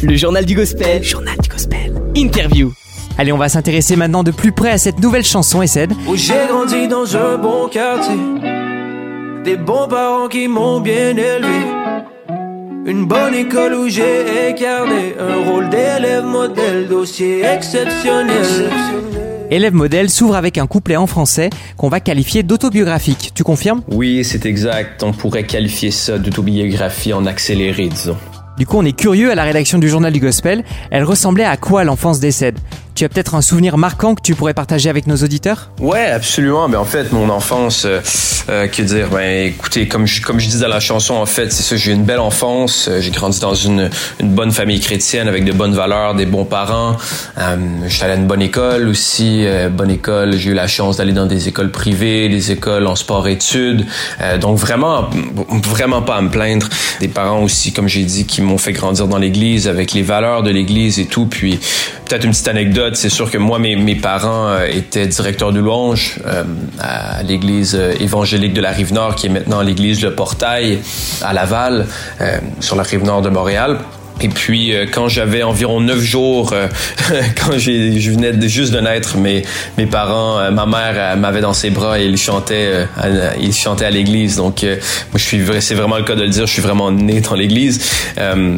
Le 0.01 0.15
journal 0.15 0.45
du 0.45 0.55
gospel. 0.55 1.03
journal 1.03 1.35
du 1.41 1.49
gospel. 1.49 1.93
Interview. 2.15 2.71
Allez, 3.17 3.33
on 3.33 3.37
va 3.37 3.49
s'intéresser 3.49 3.97
maintenant 3.97 4.23
de 4.23 4.31
plus 4.31 4.53
près 4.53 4.71
à 4.71 4.77
cette 4.77 4.99
nouvelle 4.99 5.25
chanson, 5.25 5.61
Essed. 5.61 5.91
Où 6.07 6.15
j'ai 6.15 6.47
grandi 6.47 6.87
dans 6.87 7.17
un 7.17 7.37
bon 7.37 7.67
quartier. 7.67 8.15
Des 9.43 9.57
bons 9.57 9.87
parents 9.89 10.29
qui 10.29 10.47
m'ont 10.47 10.79
bien 10.79 11.17
élevé. 11.17 11.65
Une 12.85 13.05
bonne 13.05 13.33
école 13.35 13.73
où 13.73 13.89
j'ai 13.89 14.49
incarné 14.49 15.15
un 15.19 15.49
rôle 15.49 15.69
d'élève 15.69 16.23
modèle, 16.23 16.87
dossier 16.87 17.43
exceptionnel. 17.43 18.71
Élève 19.51 19.73
modèle 19.73 20.09
s'ouvre 20.09 20.35
avec 20.35 20.57
un 20.57 20.67
couplet 20.67 20.95
en 20.95 21.07
français 21.07 21.49
qu'on 21.75 21.89
va 21.89 21.99
qualifier 21.99 22.43
d'autobiographique. 22.43 23.31
Tu 23.35 23.43
confirmes? 23.43 23.81
Oui, 23.91 24.23
c'est 24.23 24.45
exact. 24.45 25.03
On 25.03 25.11
pourrait 25.11 25.45
qualifier 25.45 25.91
ça 25.91 26.17
d'autobiographie 26.17 27.11
en 27.13 27.25
accéléré, 27.25 27.87
disons. 27.87 28.17
Du 28.59 28.65
coup, 28.65 28.77
on 28.77 28.83
est 28.83 28.91
curieux 28.91 29.31
à 29.31 29.35
la 29.35 29.43
rédaction 29.43 29.79
du 29.79 29.87
journal 29.87 30.11
du 30.11 30.19
Gospel. 30.19 30.65
Elle 30.91 31.05
ressemblait 31.05 31.45
à 31.45 31.55
quoi 31.55 31.85
l'enfance 31.85 32.19
d'Essed 32.19 32.55
tu 32.99 33.05
as 33.05 33.09
peut-être 33.09 33.33
un 33.35 33.41
souvenir 33.41 33.77
marquant 33.77 34.13
que 34.13 34.21
tu 34.21 34.35
pourrais 34.35 34.53
partager 34.53 34.89
avec 34.89 35.07
nos 35.07 35.15
auditeurs? 35.15 35.69
Ouais, 35.79 36.07
absolument. 36.07 36.67
Mais 36.67 36.73
ben, 36.73 36.81
en 36.81 36.85
fait, 36.85 37.13
mon 37.13 37.29
enfance, 37.29 37.85
euh, 37.85 38.01
euh, 38.49 38.67
que 38.67 38.81
dire? 38.81 39.07
Ben, 39.09 39.47
écoutez, 39.47 39.87
comme 39.87 40.05
je, 40.05 40.21
comme 40.21 40.37
je 40.37 40.47
disais 40.47 40.65
dans 40.65 40.67
la 40.67 40.81
chanson, 40.81 41.13
en 41.13 41.25
fait, 41.25 41.49
c'est 41.53 41.63
ça. 41.63 41.77
J'ai 41.77 41.91
eu 41.91 41.93
une 41.93 42.03
belle 42.03 42.19
enfance. 42.19 42.89
Euh, 42.89 42.99
j'ai 42.99 43.11
grandi 43.11 43.39
dans 43.39 43.55
une, 43.55 43.89
une 44.19 44.31
bonne 44.31 44.51
famille 44.51 44.81
chrétienne 44.81 45.29
avec 45.29 45.45
de 45.45 45.53
bonnes 45.53 45.73
valeurs, 45.73 46.13
des 46.13 46.25
bons 46.25 46.43
parents. 46.43 46.97
Euh, 47.37 47.55
J'étais 47.87 48.03
allé 48.03 48.13
à 48.15 48.17
une 48.17 48.27
bonne 48.27 48.41
école 48.41 48.89
aussi, 48.89 49.45
bonne 49.71 49.91
école. 49.91 50.35
J'ai 50.35 50.49
eu 50.49 50.53
la 50.53 50.67
chance 50.67 50.97
d'aller 50.97 51.13
dans 51.13 51.25
des 51.25 51.47
écoles 51.47 51.71
privées, 51.71 52.27
des 52.27 52.51
écoles 52.51 52.85
en 52.85 52.97
sport-études. 52.97 53.85
donc 54.41 54.57
vraiment, 54.57 55.09
vraiment 55.63 56.01
pas 56.01 56.15
à 56.15 56.21
me 56.21 56.29
plaindre. 56.29 56.67
Des 56.99 57.07
parents 57.07 57.43
aussi, 57.43 57.71
comme 57.71 57.87
j'ai 57.87 58.03
dit, 58.03 58.25
qui 58.25 58.41
m'ont 58.41 58.57
fait 58.57 58.73
grandir 58.73 59.07
dans 59.07 59.19
l'Église 59.19 59.69
avec 59.69 59.93
les 59.93 60.03
valeurs 60.03 60.43
de 60.43 60.51
l'Église 60.51 60.99
et 60.99 61.05
tout. 61.05 61.27
Puis 61.27 61.59
peut-être 62.09 62.25
une 62.25 62.31
petite 62.31 62.47
anecdote 62.47 62.88
c'est 62.95 63.09
sûr 63.09 63.29
que 63.29 63.37
moi, 63.37 63.59
mes, 63.59 63.95
parents 63.95 64.49
euh, 64.49 64.65
étaient 64.65 65.07
directeurs 65.07 65.51
de 65.51 65.59
louange 65.59 66.19
euh, 66.25 66.43
à 66.79 67.23
l'église 67.23 67.75
euh, 67.75 67.93
évangélique 67.99 68.53
de 68.53 68.61
la 68.61 68.71
Rive-Nord, 68.71 69.15
qui 69.15 69.27
est 69.27 69.29
maintenant 69.29 69.61
l'église 69.61 70.01
Le 70.01 70.13
Portail 70.15 70.79
à 71.21 71.33
Laval, 71.33 71.85
sur 72.59 72.75
la 72.75 72.83
Rive-Nord 72.83 73.21
de 73.21 73.29
Montréal. 73.29 73.79
Et 74.21 74.29
puis, 74.29 74.73
euh, 74.73 74.85
quand 74.91 75.07
j'avais 75.07 75.43
environ 75.43 75.79
neuf 75.79 76.01
jours, 76.01 76.51
euh, 76.53 76.67
quand 77.37 77.57
je 77.57 78.11
venais 78.11 78.33
de, 78.33 78.47
juste 78.47 78.73
de 78.73 78.79
naître, 78.79 79.17
mes, 79.17 79.43
mes 79.77 79.85
parents, 79.85 80.39
euh, 80.39 80.51
ma 80.51 80.65
mère 80.65 81.15
m'avait 81.17 81.41
dans 81.41 81.53
ses 81.53 81.69
bras 81.69 81.99
et 81.99 82.05
il 82.05 82.17
chantait, 82.17 82.85
il 83.39 83.53
chantait 83.53 83.85
à 83.85 83.89
l'église. 83.89 84.35
Donc, 84.35 84.63
moi, 84.63 85.15
je 85.15 85.23
suis, 85.23 85.41
c'est 85.61 85.75
vraiment 85.75 85.97
le 85.97 86.03
cas 86.03 86.15
de 86.15 86.23
le 86.23 86.29
dire, 86.29 86.45
je 86.45 86.51
suis 86.51 86.61
vraiment 86.61 86.91
né 86.91 87.21
dans 87.21 87.35
l'église. 87.35 87.89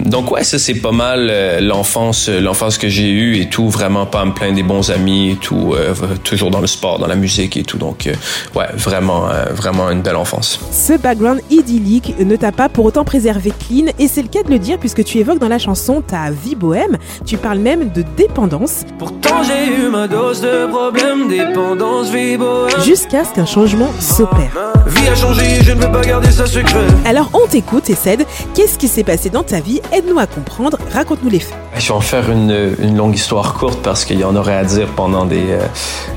donc, 0.06 0.32
ouais, 0.32 0.44
ça, 0.44 0.58
c'est 0.58 0.76
pas 0.76 0.92
mal 0.92 1.32
l'enfance, 1.62 2.30
l'enfance 2.30 2.78
que 2.78 2.90
j'ai 2.90 3.10
eue 3.10 3.38
et 3.38 3.50
tout. 3.50 3.70
Vraiment 3.70 4.06
pas 4.06 4.26
me 4.26 4.34
plaindre 4.34 4.56
des 4.56 4.64
bons 4.64 4.90
amis 4.90 5.32
et 5.32 5.36
tout. 5.36 5.76
toujours 6.24 6.52
dans 6.52 6.62
le 6.62 6.68
sport, 6.68 7.00
dans 7.00 7.08
la 7.08 7.16
musique 7.16 7.58
et 7.58 7.64
tout. 7.64 7.78
Donc, 7.78 8.10
ouais, 8.56 8.66
vraiment, 8.76 9.28
vraiment 9.52 9.90
une 9.90 10.02
belle 10.02 10.16
enfance. 10.16 10.60
Ce 10.72 10.94
background 10.94 11.42
idyllique 11.50 12.16
ne 12.20 12.36
t'a 12.36 12.52
pas 12.52 12.70
pour 12.70 12.86
autant 12.86 13.04
préservé 13.04 13.52
clean 13.68 13.88
et 14.00 14.08
c'est 14.08 14.22
le 14.22 14.28
cas 14.28 14.44
de 14.44 14.50
le 14.50 14.60
dire 14.60 14.78
puisque 14.80 15.04
tu 15.04 15.20
évoques 15.20 15.40
dans 15.40 15.51
la 15.52 15.60
chanson 15.60 16.02
ta 16.02 16.32
vie 16.32 16.56
bohème. 16.56 16.98
Tu 17.26 17.36
parles 17.38 17.60
même 17.60 17.90
de 17.92 18.04
dépendance. 18.16 18.86
Pourtant 18.98 19.44
j'ai 19.44 19.74
eu 19.74 19.90
ma 19.90 20.08
dose 20.08 20.40
de 20.40 20.66
problèmes, 20.68 21.28
dépendance, 21.28 22.10
vie 22.10 22.38
bohème. 22.38 22.82
Jusqu'à 22.86 23.26
ce 23.26 23.34
qu'un 23.34 23.46
changement 23.46 23.90
s'opère. 24.00 24.52
Vie 24.88 25.10
a 25.10 25.16
changé, 25.16 25.62
je 25.62 25.74
ne 25.74 25.82
veux 25.82 25.92
pas 25.92 26.02
garder 26.02 26.32
ça 26.32 26.46
secret. 26.48 26.80
Alors 27.06 27.30
on 27.34 27.46
t'écoute 27.48 27.90
et 27.90 27.96
cède. 27.96 28.26
Qu'est-ce 28.56 28.78
qui 28.78 28.88
s'est 28.88 29.04
passé 29.04 29.30
dans 29.30 29.44
ta 29.44 29.60
vie? 29.60 29.82
Aide-nous 29.92 30.20
à 30.20 30.26
comprendre. 30.26 30.78
Raconte-nous 30.94 31.30
les 31.30 31.40
faits. 31.40 31.58
Je 31.78 31.88
vais 31.88 31.94
en 31.94 32.02
faire 32.02 32.32
une, 32.32 32.76
une 32.80 32.96
longue 32.96 33.16
histoire 33.16 33.54
courte 33.54 33.80
parce 33.84 34.06
qu'il 34.06 34.20
y 34.20 34.24
en 34.24 34.36
aurait 34.38 34.56
à 34.56 34.64
dire 34.64 34.88
pendant 34.96 35.26
des. 35.26 35.52
Euh, 35.52 35.60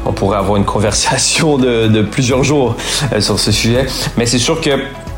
on 0.06 0.12
pourrait 0.12 0.38
avoir 0.38 0.56
une 0.56 0.64
conversation 0.64 1.58
de, 1.58 1.88
de 1.88 2.02
plusieurs 2.02 2.44
jours 2.44 2.76
euh, 3.12 3.20
sur 3.20 3.40
ce 3.40 3.50
sujet. 3.50 3.86
Mais 4.16 4.26
c'est 4.26 4.38
sûr 4.38 4.60
que 4.60 4.70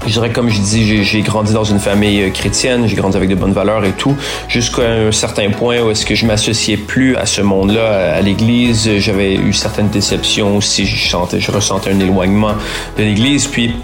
je 0.04 0.12
dirais, 0.12 0.30
comme 0.30 0.48
je 0.48 0.60
dis, 0.60 1.04
j'ai 1.04 1.22
grandi 1.22 1.52
dans 1.52 1.64
une 1.64 1.78
famille 1.78 2.22
euh, 2.22 2.30
chrétienne, 2.30 2.86
j'ai 2.86 2.96
grandi 2.96 3.16
avec 3.16 3.28
de 3.28 3.34
bonnes 3.34 3.52
valeurs 3.52 3.84
et 3.84 3.92
tout, 3.92 4.16
jusqu'à 4.48 4.90
un 4.90 5.12
certain 5.12 5.50
point 5.50 5.80
où 5.80 5.90
est-ce 5.90 6.06
que 6.06 6.14
je 6.14 6.26
m'associais 6.26 6.76
plus 6.76 7.16
à 7.16 7.26
ce 7.26 7.40
monde-là, 7.42 8.14
à 8.14 8.20
l'église. 8.20 8.98
J'avais 8.98 9.34
eu 9.34 9.52
certaines 9.52 9.88
déceptions 9.88 10.56
aussi, 10.56 10.86
je, 10.86 10.96
je 11.38 11.50
ressentais 11.50 11.90
un 11.90 12.00
éloignement 12.00 12.52
de 12.98 13.02
l'église. 13.02 13.46
Puis, 13.46 13.74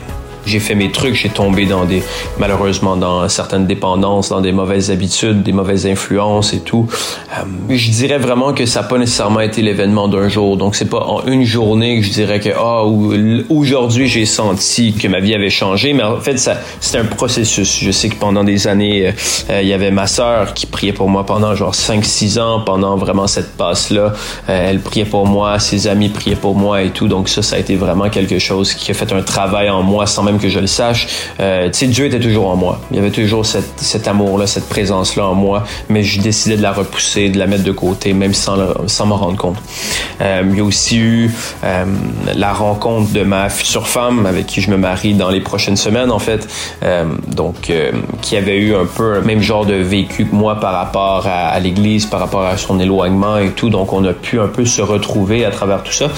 j'ai 0.47 0.61
fait 0.61 0.75
mes 0.75 0.91
trucs, 0.91 1.15
j'ai 1.15 1.29
tombé 1.29 1.67
dans 1.67 1.85
des, 1.85 2.03
malheureusement, 2.39 2.97
dans 2.97 3.29
certaines 3.29 3.67
dépendances, 3.67 4.29
dans 4.29 4.41
des 4.41 4.53
mauvaises 4.53 4.91
habitudes, 4.91 5.43
des 5.43 5.53
mauvaises 5.53 5.87
influences 5.87 6.53
et 6.53 6.61
tout. 6.61 6.89
Euh, 7.33 7.45
je 7.71 7.91
dirais 7.91 8.19
vraiment 8.19 8.53
que 8.53 8.67
ça 8.67 8.83
n'a 8.83 8.89
pas 8.89 8.99
nécessairement 8.99 9.41
été 9.41 9.63
l'événement 9.63 10.09
d'un 10.09 10.29
jour. 10.29 10.57
Donc, 10.57 10.75
c'est 10.75 10.89
pas 10.89 11.05
en 11.07 11.27
une 11.27 11.45
journée 11.45 12.01
que 12.01 12.07
je 12.07 12.13
dirais 12.13 12.41
que, 12.41 12.51
ah, 12.57 12.83
aujourd'hui, 13.49 14.09
j'ai 14.09 14.27
senti 14.27 14.93
que 14.95 15.09
ma 15.09 15.21
vie 15.21 15.35
avait 15.35 15.51
changé. 15.51 15.93
Mais 15.93 16.03
en 16.03 16.21
fait, 16.21 16.39
ça, 16.39 16.57
c'est 16.81 16.99
un 16.99 17.05
processus. 17.05 17.79
Je 17.81 17.91
sais 17.91 18.09
que 18.09 18.17
pendant 18.17 18.45
des 18.45 18.67
années, 18.67 19.09
euh, 19.09 19.13
euh, 19.51 19.63
il 19.63 19.69
y 19.69 19.73
avait 19.73 19.91
ma 19.91 20.07
sœur 20.07 20.55
qui 20.55 20.67
priait 20.67 20.93
pour 20.93 21.09
moi 21.09 21.25
pendant 21.25 21.55
genre 21.55 21.75
5-6 21.75 22.41
ans, 22.41 22.61
pendant 22.61 22.97
vraiment 22.97 23.27
cette 23.27 23.57
passe-là. 23.57 24.13
elle 24.49 24.81
priait 24.81 25.05
pour 25.05 25.27
moi, 25.27 25.59
ses 25.59 25.87
amis 25.87 26.09
priaient 26.09 26.37
pour 26.37 26.55
moi 26.55 26.83
et 26.83 26.91
tout. 26.91 27.09
Donc, 27.09 27.29
ça, 27.29 27.43
ça 27.43 27.57
a 27.57 27.59
été 27.59 27.77
vraiment 27.77 28.09
quelque 28.11 28.39
chose 28.39 28.75
qui 28.75 28.91
a 28.91 28.95
fait 28.95 29.13
un 29.13 29.23
travail 29.23 29.71
en 29.71 29.83
moi 29.83 30.07
sans 30.07 30.23
que 30.39 30.49
je 30.49 30.59
le 30.59 30.67
sache. 30.67 31.07
Euh, 31.41 31.67
tu 31.67 31.79
sais, 31.79 31.87
Dieu 31.87 32.07
était 32.07 32.21
toujours 32.21 32.49
en 32.49 32.57
moi. 32.57 32.81
Il 32.91 32.97
y 32.97 33.01
avait 33.01 33.11
toujours 33.11 33.45
cet 33.45 34.09
amour-là, 34.09 34.47
cette 34.47 34.69
présence-là 34.69 35.27
en 35.27 35.35
moi, 35.35 35.65
mais 35.89 36.03
je 36.03 36.21
décidais 36.21 36.57
de 36.57 36.63
la 36.63 36.73
repousser, 36.73 37.29
de 37.29 37.39
la 37.39 37.47
mettre 37.47 37.65
de 37.65 37.73
côté, 37.73 38.13
même 38.13 38.35
sans, 38.35 38.57
sans 38.87 39.07
m'en 39.07 39.17
rendre 39.17 39.37
compte. 39.37 39.57
Euh, 40.21 40.43
il 40.51 40.57
y 40.57 40.61
a 40.61 40.65
aussi 40.65 40.99
eu 40.99 41.31
euh, 41.65 41.85
la 42.35 42.53
rencontre 42.53 43.13
de 43.13 43.23
ma 43.23 43.49
future 43.49 43.87
femme 43.87 44.27
avec 44.27 44.47
qui 44.47 44.61
je 44.61 44.71
me 44.71 44.77
marie 44.77 45.15
dans 45.15 45.31
les 45.31 45.41
prochaines 45.41 45.77
semaines, 45.77 46.11
en 46.11 46.19
fait. 46.19 46.49
Donc, 47.29 47.73
qui 48.21 48.37
avait 48.37 48.59
eu 48.59 48.75
un 48.75 48.87
peu 48.87 49.15
le 49.15 49.23
même 49.23 49.41
genre 49.41 49.67
de 49.67 49.75
vécu 49.75 50.27
que 50.27 50.35
moi 50.35 50.61
par 50.61 50.73
rapport 50.73 51.27
à 51.27 51.59
l'Église, 51.61 52.07
par 52.07 52.21
rapport 52.21 52.45
à 52.45 52.57
son 52.57 52.81
éloignement 52.81 53.39
et 53.39 53.51
tout. 53.51 53.71
Donc, 53.71 53.93
on 53.93 54.05
a 54.05 54.13
pu 54.13 54.41
un 54.41 54.49
peu 54.49 54.65
se 54.65 54.83
retrouver 54.83 55.45
à 55.45 55.51
travers 55.51 55.83
tout 55.83 55.93
ça. 55.93 56.09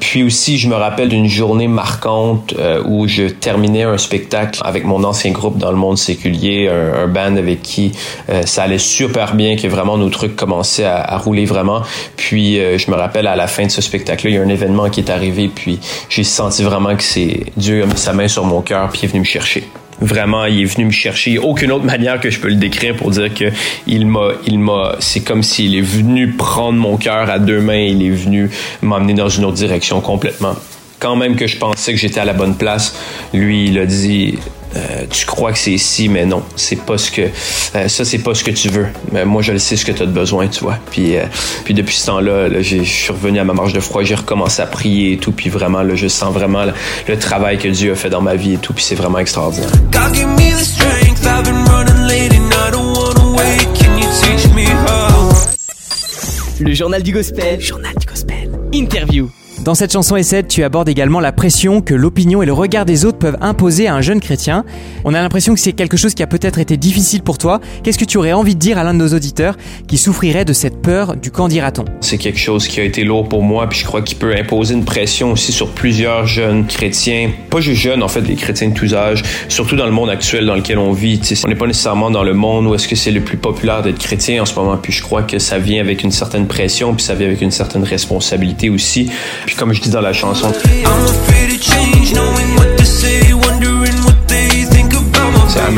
Puis 0.00 0.22
aussi, 0.22 0.58
je 0.58 0.68
me 0.68 0.74
rappelle 0.74 1.08
d'une 1.08 1.28
journée 1.28 1.68
marquante 1.68 2.54
euh, 2.58 2.82
où 2.86 3.06
je 3.08 3.24
terminais 3.24 3.82
un 3.82 3.98
spectacle 3.98 4.60
avec 4.64 4.84
mon 4.84 5.04
ancien 5.04 5.30
groupe 5.30 5.58
dans 5.58 5.70
le 5.70 5.76
monde 5.76 5.98
séculier, 5.98 6.68
un, 6.68 7.06
band 7.06 7.36
avec 7.36 7.62
qui 7.62 7.92
euh, 8.28 8.42
ça 8.42 8.64
allait 8.64 8.78
super 8.78 9.34
bien, 9.34 9.56
que 9.56 9.66
vraiment 9.68 9.96
nos 9.96 10.10
trucs 10.10 10.36
commençaient 10.36 10.84
à, 10.84 11.16
rouler 11.18 11.44
vraiment. 11.44 11.82
Puis 12.16 12.58
euh, 12.58 12.78
je 12.78 12.90
me 12.90 12.96
rappelle 12.96 13.26
à 13.26 13.36
la 13.36 13.46
fin 13.46 13.64
de 13.64 13.70
ce 13.70 13.80
spectacle-là, 13.80 14.30
il 14.30 14.36
y 14.36 14.38
a 14.38 14.42
un 14.42 14.48
événement 14.48 14.90
qui 14.90 15.00
est 15.00 15.10
arrivé, 15.10 15.50
puis 15.54 15.78
j'ai 16.08 16.24
senti 16.24 16.62
vraiment 16.62 16.96
que 16.96 17.02
c'est 17.02 17.46
Dieu 17.56 17.82
a 17.82 17.86
mis 17.86 17.96
sa 17.96 18.12
main 18.12 18.28
sur 18.28 18.44
mon 18.44 18.60
cœur, 18.60 18.88
puis 18.90 19.00
il 19.02 19.04
est 19.06 19.08
venu 19.08 19.20
me 19.20 19.24
chercher. 19.24 19.64
Vraiment, 20.00 20.44
il 20.44 20.60
est 20.60 20.64
venu 20.64 20.86
me 20.86 20.90
chercher. 20.90 21.30
Il 21.30 21.38
n'y 21.38 21.44
a 21.44 21.48
aucune 21.48 21.72
autre 21.72 21.84
manière 21.84 22.20
que 22.20 22.30
je 22.30 22.38
peux 22.38 22.48
le 22.48 22.56
décrire 22.56 22.96
pour 22.96 23.10
dire 23.10 23.32
que 23.32 23.46
il 23.86 24.06
m'a, 24.06 24.28
il 24.46 24.58
m'a, 24.58 24.96
c'est 24.98 25.20
comme 25.20 25.42
s'il 25.42 25.74
est 25.74 25.80
venu 25.80 26.32
prendre 26.32 26.78
mon 26.78 26.96
cœur 26.96 27.30
à 27.30 27.38
deux 27.38 27.60
mains. 27.60 27.76
Il 27.76 28.02
est 28.04 28.10
venu 28.10 28.50
m'emmener 28.82 29.14
dans 29.14 29.28
une 29.28 29.44
autre 29.44 29.56
direction 29.56 30.00
complètement. 30.00 30.54
Quand 30.98 31.16
même 31.16 31.36
que 31.36 31.46
je 31.46 31.56
pensais 31.56 31.92
que 31.92 31.98
j'étais 31.98 32.20
à 32.20 32.24
la 32.24 32.32
bonne 32.32 32.56
place, 32.56 32.98
lui, 33.32 33.68
il 33.68 33.78
a 33.78 33.86
dit, 33.86 34.38
euh, 34.76 35.06
tu 35.08 35.26
crois 35.26 35.52
que 35.52 35.58
c'est 35.58 35.72
ici, 35.72 36.08
mais 36.08 36.26
non, 36.26 36.42
c'est 36.56 36.80
pas 36.80 36.98
ce 36.98 37.10
que 37.10 37.22
euh, 37.22 37.88
ça, 37.88 38.04
c'est 38.04 38.18
pas 38.18 38.34
ce 38.34 38.44
que 38.44 38.50
tu 38.50 38.68
veux. 38.68 38.86
Mais 39.12 39.24
moi, 39.24 39.42
je 39.42 39.52
le 39.52 39.58
sais 39.58 39.76
ce 39.76 39.84
que 39.84 39.92
tu 39.92 40.02
as 40.02 40.06
besoin, 40.06 40.48
tu 40.48 40.60
vois. 40.60 40.78
Puis, 40.90 41.16
euh, 41.16 41.24
puis 41.64 41.74
depuis 41.74 41.94
ce 41.94 42.06
temps-là, 42.06 42.48
là, 42.48 42.62
je 42.62 42.82
suis 42.82 43.12
revenu 43.12 43.38
à 43.38 43.44
ma 43.44 43.54
marche 43.54 43.72
de 43.72 43.80
froid, 43.80 44.02
j'ai 44.02 44.14
recommencé 44.14 44.62
à 44.62 44.66
prier 44.66 45.12
et 45.12 45.16
tout, 45.18 45.32
puis 45.32 45.50
vraiment, 45.50 45.82
là, 45.82 45.94
je 45.94 46.08
sens 46.08 46.32
vraiment 46.32 46.64
le, 46.64 47.18
travail 47.18 47.58
que 47.58 47.68
Dieu 47.68 47.92
a 47.92 47.94
fait 47.94 48.10
dans 48.10 48.20
ma 48.20 48.34
vie 48.34 48.54
et 48.54 48.58
tout, 48.58 48.74
puis 48.74 48.84
c'est 48.84 48.94
vraiment 48.94 49.18
extraordinaire. 49.18 49.70
Le 56.60 56.74
journal 56.74 57.02
du 57.02 57.12
gospel. 57.12 57.60
Journal 57.60 57.94
du 57.98 58.06
gospel. 58.06 58.50
Interview. 58.72 59.30
Dans 59.66 59.74
cette 59.74 59.92
chanson 59.92 60.14
Essai, 60.14 60.44
tu 60.44 60.62
abordes 60.62 60.88
également 60.88 61.18
la 61.18 61.32
pression 61.32 61.80
que 61.80 61.92
l'opinion 61.92 62.40
et 62.40 62.46
le 62.46 62.52
regard 62.52 62.84
des 62.84 63.04
autres 63.04 63.18
peuvent 63.18 63.36
imposer 63.40 63.88
à 63.88 63.96
un 63.96 64.00
jeune 64.00 64.20
chrétien. 64.20 64.64
On 65.04 65.12
a 65.12 65.20
l'impression 65.20 65.54
que 65.54 65.58
c'est 65.58 65.72
quelque 65.72 65.96
chose 65.96 66.14
qui 66.14 66.22
a 66.22 66.28
peut-être 66.28 66.60
été 66.60 66.76
difficile 66.76 67.20
pour 67.20 67.36
toi. 67.36 67.60
Qu'est-ce 67.82 67.98
que 67.98 68.04
tu 68.04 68.16
aurais 68.16 68.32
envie 68.32 68.54
de 68.54 68.60
dire 68.60 68.78
à 68.78 68.84
l'un 68.84 68.94
de 68.94 69.00
nos 69.00 69.08
auditeurs 69.08 69.56
qui 69.88 69.98
souffrirait 69.98 70.44
de 70.44 70.52
cette 70.52 70.80
peur 70.80 71.16
du 71.16 71.32
qu'en 71.32 71.48
dira-t-on? 71.48 71.84
C'est 72.00 72.16
quelque 72.16 72.38
chose 72.38 72.68
qui 72.68 72.78
a 72.78 72.84
été 72.84 73.02
lourd 73.02 73.28
pour 73.28 73.42
moi, 73.42 73.68
puis 73.68 73.80
je 73.80 73.84
crois 73.84 74.02
qu'il 74.02 74.18
peut 74.18 74.36
imposer 74.36 74.74
une 74.74 74.84
pression 74.84 75.32
aussi 75.32 75.50
sur 75.50 75.70
plusieurs 75.70 76.28
jeunes 76.28 76.68
chrétiens, 76.68 77.32
pas 77.50 77.58
juste 77.58 77.80
jeunes 77.80 78.04
en 78.04 78.08
fait, 78.08 78.22
des 78.22 78.36
chrétiens 78.36 78.68
de 78.68 78.74
tous 78.74 78.94
âges, 78.94 79.24
surtout 79.48 79.74
dans 79.74 79.86
le 79.86 79.90
monde 79.90 80.10
actuel 80.10 80.46
dans 80.46 80.54
lequel 80.54 80.78
on 80.78 80.92
vit. 80.92 81.20
on 81.44 81.48
n'est 81.48 81.56
pas 81.56 81.66
nécessairement 81.66 82.12
dans 82.12 82.22
le 82.22 82.34
monde 82.34 82.68
où 82.68 82.74
est-ce 82.76 82.86
que 82.86 82.94
c'est 82.94 83.10
le 83.10 83.20
plus 83.20 83.36
populaire 83.36 83.82
d'être 83.82 83.98
chrétien 83.98 84.42
en 84.42 84.46
ce 84.46 84.54
moment, 84.54 84.76
puis 84.76 84.92
je 84.92 85.02
crois 85.02 85.24
que 85.24 85.40
ça 85.40 85.58
vient 85.58 85.80
avec 85.80 86.04
une 86.04 86.12
certaine 86.12 86.46
pression, 86.46 86.94
puis 86.94 87.04
ça 87.04 87.16
vient 87.16 87.26
avec 87.26 87.40
une 87.40 87.50
certaine 87.50 87.82
responsabilité 87.82 88.70
aussi 88.70 89.10
comme 89.56 89.72
je 89.72 89.80
dis 89.80 89.90
dans 89.90 90.00
la 90.00 90.12
chanson. 90.12 90.52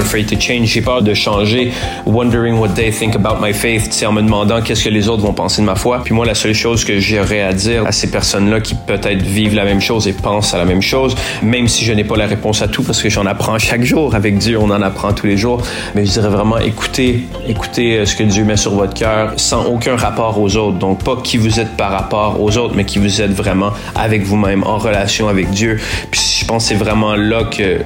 Afraid 0.00 0.26
to 0.26 0.38
change. 0.38 0.68
J'ai 0.68 0.80
peur 0.80 1.02
de 1.02 1.14
changer. 1.14 1.72
Wondering 2.06 2.58
what 2.58 2.70
they 2.74 2.90
think 2.90 3.14
about 3.14 3.40
my 3.40 3.52
faith. 3.52 3.88
C'est 3.90 4.06
en 4.06 4.12
me 4.12 4.22
demandant 4.22 4.60
qu'est-ce 4.62 4.84
que 4.84 4.88
les 4.88 5.08
autres 5.08 5.22
vont 5.22 5.32
penser 5.32 5.62
de 5.62 5.66
ma 5.66 5.74
foi. 5.74 6.02
Puis 6.04 6.14
moi, 6.14 6.26
la 6.26 6.34
seule 6.34 6.54
chose 6.54 6.84
que 6.84 6.98
j'aurais 6.98 7.40
à 7.40 7.52
dire 7.52 7.86
à 7.86 7.92
ces 7.92 8.10
personnes-là 8.10 8.60
qui 8.60 8.74
peut-être 8.74 9.22
vivent 9.22 9.54
la 9.54 9.64
même 9.64 9.80
chose 9.80 10.08
et 10.08 10.12
pensent 10.12 10.54
à 10.54 10.58
la 10.58 10.64
même 10.64 10.82
chose, 10.82 11.14
même 11.42 11.68
si 11.68 11.84
je 11.84 11.92
n'ai 11.92 12.04
pas 12.04 12.16
la 12.16 12.26
réponse 12.26 12.62
à 12.62 12.68
tout 12.68 12.82
parce 12.82 13.02
que 13.02 13.08
j'en 13.08 13.26
apprends 13.26 13.58
chaque 13.58 13.84
jour. 13.84 14.14
Avec 14.14 14.38
Dieu, 14.38 14.58
on 14.58 14.70
en 14.70 14.82
apprend 14.82 15.12
tous 15.12 15.26
les 15.26 15.36
jours. 15.36 15.62
Mais 15.94 16.04
je 16.04 16.12
dirais 16.12 16.28
vraiment 16.28 16.58
écoutez, 16.58 17.24
écoutez 17.46 17.98
euh, 17.98 18.06
ce 18.06 18.16
que 18.16 18.24
Dieu 18.24 18.44
met 18.44 18.56
sur 18.56 18.74
votre 18.74 18.94
cœur 18.94 19.32
sans 19.36 19.66
aucun 19.66 19.96
rapport 19.96 20.40
aux 20.40 20.56
autres. 20.56 20.78
Donc 20.78 21.04
pas 21.04 21.16
qui 21.22 21.36
vous 21.36 21.60
êtes 21.60 21.76
par 21.76 21.90
rapport 21.90 22.40
aux 22.40 22.56
autres, 22.56 22.74
mais 22.74 22.84
qui 22.84 22.98
vous 22.98 23.20
êtes 23.20 23.32
vraiment 23.32 23.72
avec 23.94 24.22
vous-même, 24.22 24.64
en 24.64 24.78
relation 24.78 25.28
avec 25.28 25.50
Dieu. 25.50 25.78
Puis 26.10 26.38
je 26.40 26.44
pense 26.44 26.64
que 26.64 26.68
c'est 26.70 26.74
vraiment 26.74 27.14
là 27.14 27.44
que 27.44 27.78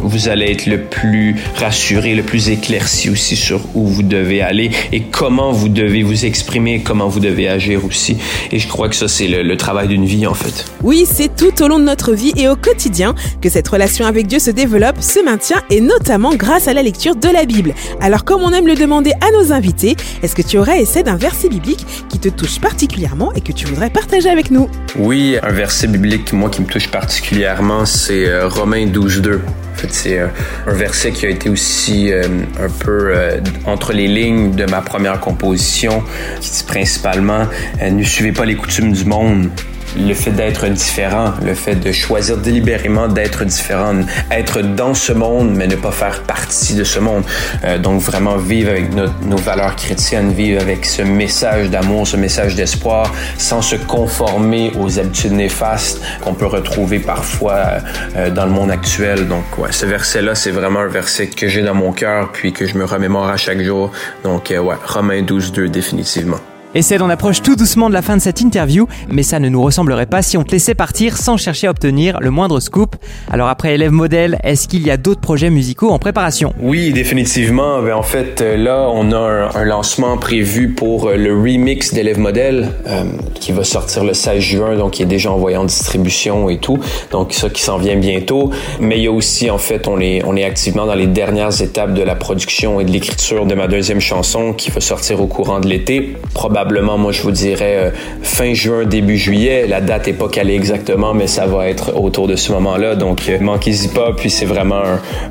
vous 0.00 0.28
allez 0.28 0.50
être 0.50 0.66
le 0.66 0.82
plus 0.82 1.36
rassuré, 1.56 2.14
le 2.14 2.22
plus 2.22 2.50
éclairci 2.50 3.10
aussi 3.10 3.36
sur 3.36 3.60
où 3.74 3.86
vous 3.86 4.02
devez 4.02 4.42
aller 4.42 4.70
et 4.92 5.02
comment 5.02 5.52
vous 5.52 5.68
devez 5.68 6.02
vous 6.02 6.24
exprimer, 6.24 6.82
comment 6.82 7.08
vous 7.08 7.20
devez 7.20 7.48
agir 7.48 7.84
aussi. 7.84 8.16
Et 8.52 8.58
je 8.58 8.68
crois 8.68 8.88
que 8.88 8.96
ça, 8.96 9.08
c'est 9.08 9.28
le, 9.28 9.56
travail 9.56 9.88
d'une 9.88 10.04
vie 10.04 10.26
en 10.26 10.34
fait. 10.34 10.66
Oui, 10.84 11.04
c'est 11.10 11.34
tout 11.34 11.62
au 11.62 11.68
long 11.68 11.80
de 11.80 11.84
notre 11.84 12.12
vie 12.12 12.32
et 12.36 12.48
au 12.48 12.54
quotidien 12.54 13.14
que 13.42 13.48
cette 13.48 13.66
relation 13.66 14.06
avec 14.06 14.28
Dieu 14.28 14.38
se 14.38 14.52
développe, 14.52 15.00
se 15.00 15.22
maintient 15.24 15.62
et 15.68 15.80
notamment 15.80 16.34
grâce 16.34 16.68
à 16.68 16.74
la 16.74 16.82
lecture 16.82 17.16
de 17.16 17.28
la 17.28 17.44
Bible. 17.44 17.74
Alors 18.00 18.24
comme 18.24 18.42
on 18.42 18.52
aime 18.52 18.68
le 18.68 18.76
demander 18.76 19.12
à 19.20 19.32
nos 19.32 19.52
invités, 19.52 19.96
est-ce 20.22 20.36
que 20.36 20.42
tu 20.42 20.58
aurais 20.58 20.80
essayé 20.80 21.02
d'un 21.02 21.16
verset 21.16 21.48
biblique 21.48 21.84
qui 22.08 22.20
te 22.20 22.28
touche 22.28 22.60
particulièrement 22.60 23.32
et 23.34 23.40
que 23.40 23.52
tu 23.52 23.66
voudrais 23.66 23.90
partager 23.90 24.28
avec 24.28 24.52
nous? 24.52 24.68
Oui, 24.96 25.36
un 25.42 25.52
verset 25.52 25.88
biblique 25.88 26.32
moi 26.32 26.50
qui 26.50 26.62
me 26.62 26.66
touche 26.66 26.88
particulièrement, 26.88 27.84
c'est 27.84 28.26
euh, 28.28 28.48
Romains 28.48 28.86
12 28.86 29.22
2 29.22 29.40
c'est 29.88 30.18
un, 30.18 30.30
verset 30.66 31.12
qui 31.12 31.26
a 31.26 31.30
été 31.30 31.48
aussi 31.48 32.12
euh, 32.12 32.22
un 32.60 32.68
peu 32.68 33.10
euh, 33.12 33.40
entre 33.64 33.92
les 33.92 34.08
lignes 34.08 34.52
de 34.52 34.64
ma 34.64 34.80
première 34.80 35.20
composition, 35.20 36.02
qui 36.40 36.50
dit 36.50 36.64
principalement 36.66 37.46
euh, 37.82 37.90
Ne 37.90 38.02
suivez 38.02 38.32
pas 38.32 38.44
les 38.44 38.56
coutumes 38.56 38.92
du 38.92 39.04
monde, 39.04 39.50
le 39.96 40.14
fait 40.14 40.30
d'être 40.30 40.66
différent, 40.68 41.32
le 41.44 41.54
fait 41.54 41.76
de 41.76 41.92
choisir 41.92 42.36
délibérément 42.36 43.08
d'être 43.08 43.44
différent, 43.44 44.00
être 44.30 44.62
dans 44.62 44.94
ce 44.94 45.12
monde, 45.12 45.54
mais 45.54 45.66
ne 45.66 45.76
pas 45.76 45.92
faire 45.92 46.22
partie 46.22 46.74
de 46.74 46.84
ce 46.84 46.98
monde. 46.98 47.24
Euh, 47.64 47.78
donc 47.78 48.00
vraiment 48.00 48.36
vivre 48.36 48.70
avec 48.70 48.92
nos 48.94 49.36
valeurs 49.36 49.76
chrétiennes, 49.76 50.32
vivre 50.32 50.60
avec 50.60 50.84
ce 50.84 51.02
message 51.02 51.70
d'amour, 51.70 52.06
ce 52.06 52.16
message 52.16 52.54
d'espoir, 52.54 53.12
sans 53.36 53.62
se 53.62 53.76
conformer 53.76 54.72
aux 54.78 54.98
habitudes 54.98 55.32
néfastes 55.32 56.00
qu'on 56.22 56.34
peut 56.34 56.46
retrouver 56.46 56.98
parfois 56.98 57.78
euh, 58.16 58.30
dans 58.30 58.44
le 58.44 58.52
monde 58.52 58.70
actuel. 58.70 59.28
Donc 59.28 59.44
ouais, 59.58 59.72
ce 59.72 59.86
verset-là, 59.86 60.34
c'est 60.34 60.50
vraiment 60.50 60.80
un 60.80 60.88
verset 60.88 61.28
que 61.28 61.48
j'ai 61.48 61.62
dans 61.62 61.74
mon 61.74 61.92
cœur, 61.92 62.30
puis 62.32 62.52
que 62.52 62.66
je 62.66 62.76
me 62.76 62.84
remémore 62.84 63.28
à 63.28 63.36
chaque 63.36 63.62
jour. 63.62 63.90
Donc 64.24 64.50
euh, 64.50 64.58
ouais, 64.58 64.76
Romains 64.84 65.22
12, 65.22 65.52
2 65.52 65.68
définitivement. 65.68 66.38
Et 66.74 66.82
c'est 66.82 67.00
on 67.00 67.08
approche 67.08 67.40
tout 67.40 67.56
doucement 67.56 67.88
de 67.88 67.94
la 67.94 68.02
fin 68.02 68.14
de 68.14 68.20
cette 68.20 68.42
interview, 68.42 68.86
mais 69.08 69.22
ça 69.22 69.40
ne 69.40 69.48
nous 69.48 69.62
ressemblerait 69.62 70.04
pas 70.04 70.20
si 70.20 70.36
on 70.36 70.44
te 70.44 70.50
laissait 70.50 70.74
partir 70.74 71.16
sans 71.16 71.38
chercher 71.38 71.66
à 71.66 71.70
obtenir 71.70 72.18
le 72.20 72.30
moindre 72.30 72.60
scoop. 72.60 72.94
Alors 73.30 73.48
après 73.48 73.74
Élève 73.74 73.90
Modèle, 73.90 74.38
est-ce 74.44 74.68
qu'il 74.68 74.86
y 74.86 74.90
a 74.90 74.98
d'autres 74.98 75.22
projets 75.22 75.48
musicaux 75.48 75.88
en 75.88 75.98
préparation? 75.98 76.52
Oui, 76.60 76.92
définitivement. 76.92 77.80
Ben, 77.80 77.94
en 77.94 78.02
fait, 78.02 78.42
euh, 78.42 78.58
là, 78.58 78.86
on 78.92 79.12
a 79.12 79.50
un, 79.54 79.64
lancement 79.64 80.18
prévu 80.18 80.68
pour 80.68 81.08
euh, 81.08 81.16
le 81.16 81.32
remix 81.34 81.94
d'Élève 81.94 82.18
Modèle 82.18 82.68
euh, 82.86 83.04
qui 83.34 83.52
va 83.52 83.64
sortir 83.64 84.04
le 84.04 84.12
16 84.12 84.38
juin, 84.38 84.76
donc 84.76 84.92
qui 84.92 85.02
est 85.02 85.06
déjà 85.06 85.32
envoyé 85.32 85.56
en 85.56 85.64
distribution 85.64 86.50
et 86.50 86.58
tout. 86.58 86.78
Donc 87.12 87.32
ça 87.32 87.48
qui 87.48 87.62
s'en 87.62 87.78
vient 87.78 87.96
bientôt. 87.96 88.50
Mais 88.78 88.98
il 88.98 89.04
y 89.04 89.08
a 89.08 89.12
aussi, 89.12 89.48
en 89.48 89.58
fait, 89.58 89.88
on 89.88 90.00
est, 90.00 90.22
on 90.26 90.36
est 90.36 90.44
activement 90.44 90.84
dans 90.84 90.94
les 90.94 91.06
dernières 91.06 91.62
étapes 91.62 91.94
de 91.94 92.02
la 92.02 92.14
production 92.14 92.78
et 92.78 92.84
de 92.84 92.90
l'écriture 92.90 93.46
de 93.46 93.54
ma 93.54 93.68
deuxième 93.68 94.00
chanson 94.00 94.52
qui 94.52 94.70
va 94.70 94.80
sortir 94.80 95.22
au 95.22 95.26
courant 95.26 95.60
de 95.60 95.66
l'été. 95.66 96.16
Probablement 96.34 96.57
probablement, 96.58 96.98
moi, 96.98 97.12
je 97.12 97.22
vous 97.22 97.30
dirais 97.30 97.76
euh, 97.76 97.90
fin 98.20 98.52
juin, 98.52 98.84
début 98.84 99.16
juillet. 99.16 99.68
La 99.68 99.80
date 99.80 100.08
est 100.08 100.12
pas 100.12 100.26
calée 100.26 100.54
exactement, 100.54 101.14
mais 101.14 101.28
ça 101.28 101.46
va 101.46 101.68
être 101.68 101.94
autour 101.96 102.26
de 102.26 102.34
ce 102.34 102.50
moment-là. 102.50 102.96
Donc, 102.96 103.28
euh, 103.28 103.38
manquez-y 103.40 103.86
pas. 103.86 104.10
Puis, 104.16 104.28
c'est 104.28 104.44
vraiment 104.44 104.82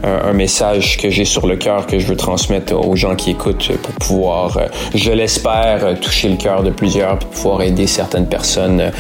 un, 0.06 0.32
message 0.32 0.98
que 0.98 1.10
j'ai 1.10 1.26
sur 1.26 1.46
le 1.46 1.58
cœur 1.58 1.86
que 1.86 2.00
je 2.00 2.06
veux 2.06 2.16
transmettre 2.16 2.74
aux 2.74 2.96
gens 2.96 3.16
qui 3.16 3.32
écoutent 3.32 3.72
pour 3.76 3.94
pouvoir, 3.96 4.58
euh, 4.58 4.68
je 4.96 5.12
l'espère, 5.12 6.00
toucher 6.00 6.30
le 6.30 6.38
cœur 6.38 6.64
de 6.64 6.70
plusieurs, 6.70 7.20
pour 7.20 7.30
pouvoir 7.30 7.62
aider 7.62 7.88
certaines 7.88 8.28
personnes 8.28 8.92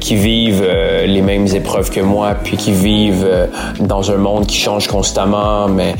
qui 0.00 0.14
vivent 0.14 0.66
les 1.04 1.22
mêmes 1.22 1.46
épreuves 1.48 1.90
que 1.90 2.00
moi, 2.00 2.36
puis 2.42 2.56
qui 2.56 2.72
vivent 2.72 3.26
dans 3.80 4.10
un 4.12 4.16
monde 4.16 4.46
qui 4.46 4.58
change 4.58 4.86
constamment, 4.86 5.68
mais 5.68 5.94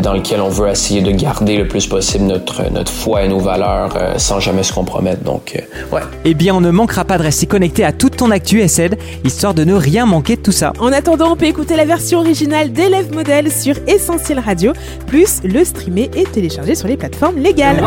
dans 0.00 0.14
lequel 0.14 0.40
on 0.40 0.48
veut 0.48 0.68
essayer 0.68 1.02
de 1.02 1.10
garder 1.10 1.56
le 1.56 1.68
plus 1.68 1.86
possible 1.86 2.24
notre, 2.24 2.70
notre 2.72 2.92
foi 2.92 3.24
et 3.24 3.28
nos 3.28 3.40
valeurs 3.40 3.96
sans 4.16 4.40
jamais 4.40 4.62
se 4.62 4.72
compromettre. 4.72 5.19
Donc, 5.24 5.56
euh, 5.56 5.94
ouais. 5.94 6.02
Eh 6.24 6.34
bien, 6.34 6.54
on 6.54 6.60
ne 6.60 6.70
manquera 6.70 7.04
pas 7.04 7.18
de 7.18 7.22
rester 7.22 7.46
connecté 7.46 7.84
à 7.84 7.92
toute 7.92 8.16
ton 8.16 8.30
actu 8.30 8.66
SED, 8.66 8.98
histoire 9.24 9.54
de 9.54 9.64
ne 9.64 9.74
rien 9.74 10.06
manquer 10.06 10.36
de 10.36 10.42
tout 10.42 10.52
ça. 10.52 10.72
En 10.78 10.92
attendant, 10.92 11.32
on 11.32 11.36
peut 11.36 11.46
écouter 11.46 11.76
la 11.76 11.84
version 11.84 12.20
originale 12.20 12.72
d'Élève 12.72 13.12
Modèle 13.12 13.50
sur 13.52 13.76
Essentiel 13.86 14.38
Radio, 14.38 14.72
plus 15.06 15.40
le 15.44 15.64
streamer 15.64 16.10
et 16.14 16.24
télécharger 16.24 16.74
sur 16.74 16.88
les 16.88 16.96
plateformes 16.96 17.38
légales. 17.38 17.82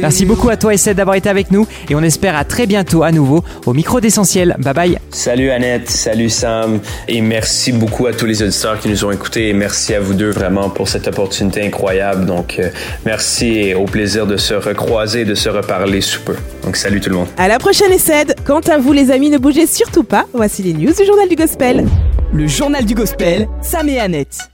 Merci 0.00 0.24
beaucoup 0.24 0.48
à 0.48 0.56
toi 0.56 0.74
Essed 0.74 0.96
d'avoir 0.96 1.14
été 1.14 1.28
avec 1.28 1.52
nous 1.52 1.64
et 1.88 1.94
on 1.94 2.02
espère 2.02 2.34
à 2.34 2.44
très 2.44 2.66
bientôt 2.66 3.04
à 3.04 3.12
nouveau 3.12 3.44
au 3.66 3.72
micro 3.72 4.00
d'essentiel. 4.00 4.56
Bye 4.58 4.74
bye. 4.74 4.98
Salut 5.12 5.50
Annette, 5.50 5.88
salut 5.88 6.28
Sam 6.28 6.80
et 7.06 7.20
merci 7.20 7.70
beaucoup 7.70 8.08
à 8.08 8.12
tous 8.12 8.26
les 8.26 8.42
auditeurs 8.42 8.80
qui 8.80 8.88
nous 8.88 9.04
ont 9.04 9.12
écoutés 9.12 9.50
et 9.50 9.52
merci 9.52 9.94
à 9.94 10.00
vous 10.00 10.14
deux 10.14 10.30
vraiment 10.30 10.70
pour 10.70 10.88
cette 10.88 11.06
opportunité 11.06 11.64
incroyable. 11.64 12.26
Donc 12.26 12.58
euh, 12.58 12.70
merci 13.06 13.58
et 13.58 13.74
au 13.76 13.84
plaisir 13.84 14.26
de 14.26 14.36
se 14.36 14.54
recroiser, 14.54 15.24
de 15.24 15.36
se 15.36 15.48
reparler 15.48 16.00
sous 16.00 16.22
peu. 16.22 16.34
Donc 16.64 16.76
salut 16.76 17.00
tout 17.00 17.10
le 17.10 17.16
monde. 17.16 17.28
À 17.36 17.46
la 17.46 17.60
prochaine 17.60 17.92
Essed. 17.92 18.34
Quant 18.44 18.60
à 18.60 18.78
vous 18.78 18.92
les 18.92 19.12
amis, 19.12 19.30
ne 19.30 19.38
bougez 19.38 19.68
surtout 19.68 20.04
pas. 20.04 20.24
Voici 20.34 20.64
les 20.64 20.72
news 20.72 20.92
du 20.92 21.06
journal 21.06 21.28
du 21.28 21.36
gospel. 21.36 21.86
Le 22.32 22.46
journal 22.48 22.84
du 22.84 22.94
gospel, 22.94 23.46
Sam 23.62 23.88
et 23.88 24.00
Annette. 24.00 24.50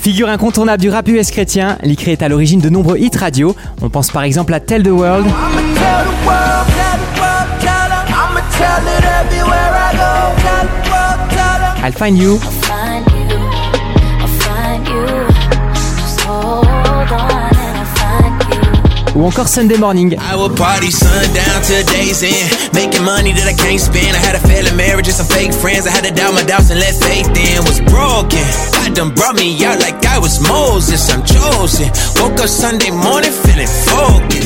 Figure 0.00 0.30
incontournable 0.30 0.80
du 0.80 0.88
rap 0.88 1.06
US 1.08 1.30
chrétien, 1.30 1.76
Licré 1.82 2.12
est 2.12 2.22
à 2.22 2.30
l'origine 2.30 2.58
de 2.58 2.70
nombreux 2.70 2.96
hits 2.96 3.10
radio. 3.18 3.54
On 3.82 3.90
pense 3.90 4.10
par 4.10 4.22
exemple 4.22 4.54
à 4.54 4.58
Tell 4.58 4.82
the 4.82 4.88
World. 4.88 5.26
I'll 11.82 11.92
find 11.92 12.16
you. 12.16 12.40
Ou 19.20 19.26
encore 19.26 19.48
Sunday 19.48 19.76
Morning. 19.76 20.16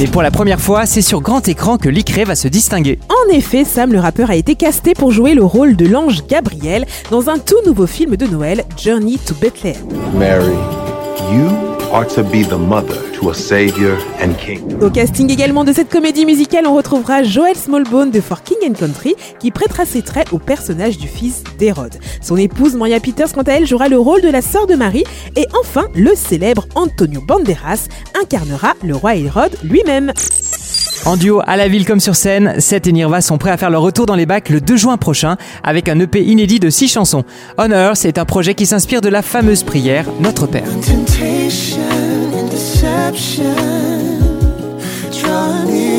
Mais 0.01 0.07
pour 0.09 0.23
la 0.23 0.31
première 0.31 0.61
fois, 0.61 0.87
c'est 0.87 1.03
sur 1.03 1.21
grand 1.21 1.47
écran 1.47 1.79
que 1.79 1.89
Licré 1.89 2.25
va 2.25 2.35
se 2.35 2.49
distinguer. 2.49 2.99
En 3.09 3.33
effet, 3.33 3.65
Sam 3.65 3.93
le 3.93 4.01
rappeur 4.01 4.31
a 4.31 4.37
été 4.37 4.57
casté 4.57 4.95
pour 4.95 5.13
jouer 5.13 5.35
le 5.35 5.45
rôle 5.45 5.77
de 5.77 5.87
l'ange 5.87 6.27
Gabriel 6.27 6.87
dans 7.11 7.31
un 7.31 7.39
tout 7.39 7.63
nouveau 7.65 7.87
film 7.87 8.17
de 8.17 8.27
Noël, 8.27 8.65
Journey 8.77 9.19
to 9.25 9.35
Bethlehem. 9.35 9.77
Mary, 10.15 10.55
you 11.33 11.74
are 11.95 12.05
to 12.05 12.25
be 12.25 12.43
the 12.43 12.59
mother 12.59 13.15
au 14.81 14.91
casting 14.91 15.31
également 15.31 15.65
de 15.65 15.73
cette 15.73 15.89
comédie 15.89 16.27
musicale, 16.27 16.67
on 16.67 16.75
retrouvera 16.75 17.23
Joel 17.23 17.57
Smallbone 17.57 18.11
de 18.11 18.21
For 18.21 18.43
King 18.43 18.59
and 18.69 18.75
Country 18.75 19.15
qui 19.39 19.51
prêtera 19.51 19.87
ses 19.87 20.03
traits 20.03 20.33
au 20.33 20.39
personnage 20.39 20.99
du 20.99 21.09
fils 21.09 21.43
d'Hérode. 21.59 21.95
Son 22.21 22.37
épouse 22.37 22.75
Maria 22.75 23.01
Peters, 23.01 23.33
quant 23.33 23.43
à 23.43 23.53
elle, 23.53 23.67
jouera 23.67 23.89
le 23.89 23.99
rôle 23.99 24.21
de 24.21 24.29
la 24.29 24.43
sœur 24.43 24.67
de 24.67 24.75
Marie. 24.75 25.05
Et 25.37 25.47
enfin, 25.59 25.87
le 25.95 26.15
célèbre 26.15 26.67
Antonio 26.75 27.23
Banderas 27.23 27.89
incarnera 28.21 28.75
le 28.83 28.95
roi 28.95 29.17
Hérode 29.17 29.57
lui-même. 29.63 30.13
En 31.07 31.17
duo 31.17 31.41
à 31.47 31.57
la 31.57 31.69
ville 31.69 31.87
comme 31.87 32.01
sur 32.01 32.17
scène, 32.17 32.61
Seth 32.61 32.87
et 32.87 32.93
Nirva 32.93 33.23
sont 33.23 33.39
prêts 33.39 33.51
à 33.51 33.57
faire 33.57 33.71
leur 33.71 33.83
retour 33.83 34.05
dans 34.05 34.17
les 34.17 34.27
bacs 34.27 34.51
le 34.51 34.61
2 34.61 34.77
juin 34.77 34.99
prochain 34.99 35.37
avec 35.63 35.89
un 35.89 35.99
EP 35.99 36.23
inédit 36.23 36.61
de 36.61 36.69
6 36.69 36.89
chansons. 36.89 37.25
On 37.57 37.71
Earth 37.71 38.05
est 38.05 38.19
un 38.19 38.27
projet 38.27 38.55
qui 38.55 38.67
s'inspire 38.67 39.01
de 39.01 39.09
la 39.09 39.23
fameuse 39.23 39.63
prière 39.63 40.05
Notre 40.21 40.47
Père. 40.47 40.69
ambition 41.45 42.33
and 42.33 42.51
deception. 42.51 43.55
Draw 45.13 45.67
me 45.67 45.94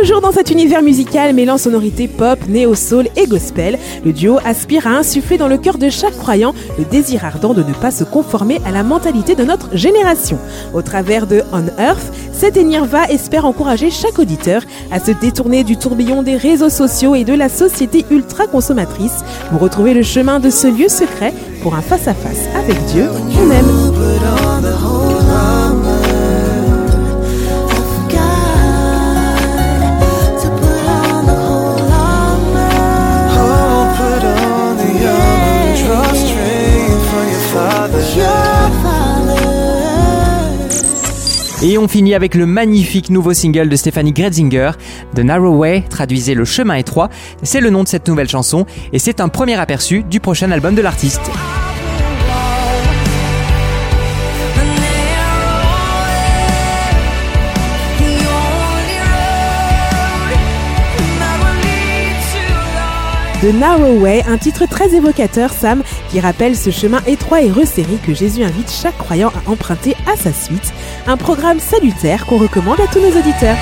Toujours 0.00 0.22
dans 0.22 0.32
cet 0.32 0.50
univers 0.50 0.80
musical 0.80 1.34
mêlant 1.34 1.58
sonorités 1.58 2.08
pop, 2.08 2.38
néo-soul 2.48 3.08
et 3.16 3.26
gospel, 3.26 3.78
le 4.02 4.14
duo 4.14 4.38
aspire 4.46 4.86
à 4.86 4.92
insuffler 4.92 5.36
dans 5.36 5.46
le 5.46 5.58
cœur 5.58 5.76
de 5.76 5.90
chaque 5.90 6.16
croyant 6.16 6.54
le 6.78 6.86
désir 6.86 7.22
ardent 7.22 7.52
de 7.52 7.62
ne 7.62 7.74
pas 7.74 7.90
se 7.90 8.04
conformer 8.04 8.62
à 8.64 8.70
la 8.70 8.82
mentalité 8.82 9.34
de 9.34 9.44
notre 9.44 9.76
génération. 9.76 10.38
Au 10.72 10.80
travers 10.80 11.26
de 11.26 11.42
On 11.52 11.66
Earth, 11.78 12.14
Seth 12.32 12.56
et 12.56 12.64
Nirva 12.64 13.10
espère 13.10 13.44
encourager 13.44 13.90
chaque 13.90 14.18
auditeur 14.18 14.62
à 14.90 15.00
se 15.00 15.10
détourner 15.10 15.64
du 15.64 15.76
tourbillon 15.76 16.22
des 16.22 16.38
réseaux 16.38 16.70
sociaux 16.70 17.14
et 17.14 17.24
de 17.24 17.34
la 17.34 17.50
société 17.50 18.06
ultra 18.10 18.46
consommatrice 18.46 19.22
pour 19.50 19.60
retrouver 19.60 19.92
le 19.92 20.02
chemin 20.02 20.40
de 20.40 20.48
ce 20.48 20.66
lieu 20.66 20.88
secret 20.88 21.34
pour 21.62 21.74
un 21.74 21.82
face-à-face 21.82 22.48
avec 22.56 22.82
Dieu 22.86 23.06
on 23.38 23.50
aime. 23.50 24.99
Et 41.62 41.76
on 41.76 41.88
finit 41.88 42.14
avec 42.14 42.34
le 42.34 42.46
magnifique 42.46 43.10
nouveau 43.10 43.34
single 43.34 43.68
de 43.68 43.76
Stéphanie 43.76 44.12
Gretzinger, 44.12 44.70
The 45.14 45.18
Narrow 45.18 45.56
Way, 45.56 45.84
traduisez 45.90 46.32
le 46.32 46.46
chemin 46.46 46.76
étroit. 46.76 47.10
C'est 47.42 47.60
le 47.60 47.68
nom 47.68 47.82
de 47.82 47.88
cette 47.88 48.08
nouvelle 48.08 48.30
chanson 48.30 48.64
et 48.94 48.98
c'est 48.98 49.20
un 49.20 49.28
premier 49.28 49.56
aperçu 49.60 50.02
du 50.02 50.20
prochain 50.20 50.50
album 50.52 50.74
de 50.74 50.80
l'artiste. 50.80 51.30
de 63.42 63.52
Narrow 63.52 63.98
Way, 64.00 64.24
un 64.26 64.36
titre 64.36 64.66
très 64.66 64.94
évocateur, 64.94 65.50
Sam, 65.52 65.82
qui 66.10 66.20
rappelle 66.20 66.56
ce 66.56 66.70
chemin 66.70 67.00
étroit 67.06 67.42
et 67.42 67.50
resserré 67.50 67.96
que 68.04 68.12
Jésus 68.12 68.44
invite 68.44 68.70
chaque 68.70 68.98
croyant 68.98 69.28
à 69.28 69.50
emprunter 69.50 69.96
à 70.06 70.16
sa 70.16 70.32
suite. 70.32 70.72
Un 71.06 71.16
programme 71.16 71.58
salutaire 71.58 72.26
qu'on 72.26 72.38
recommande 72.38 72.80
à 72.80 72.86
tous 72.86 73.00
nos 73.00 73.18
auditeurs. 73.18 73.56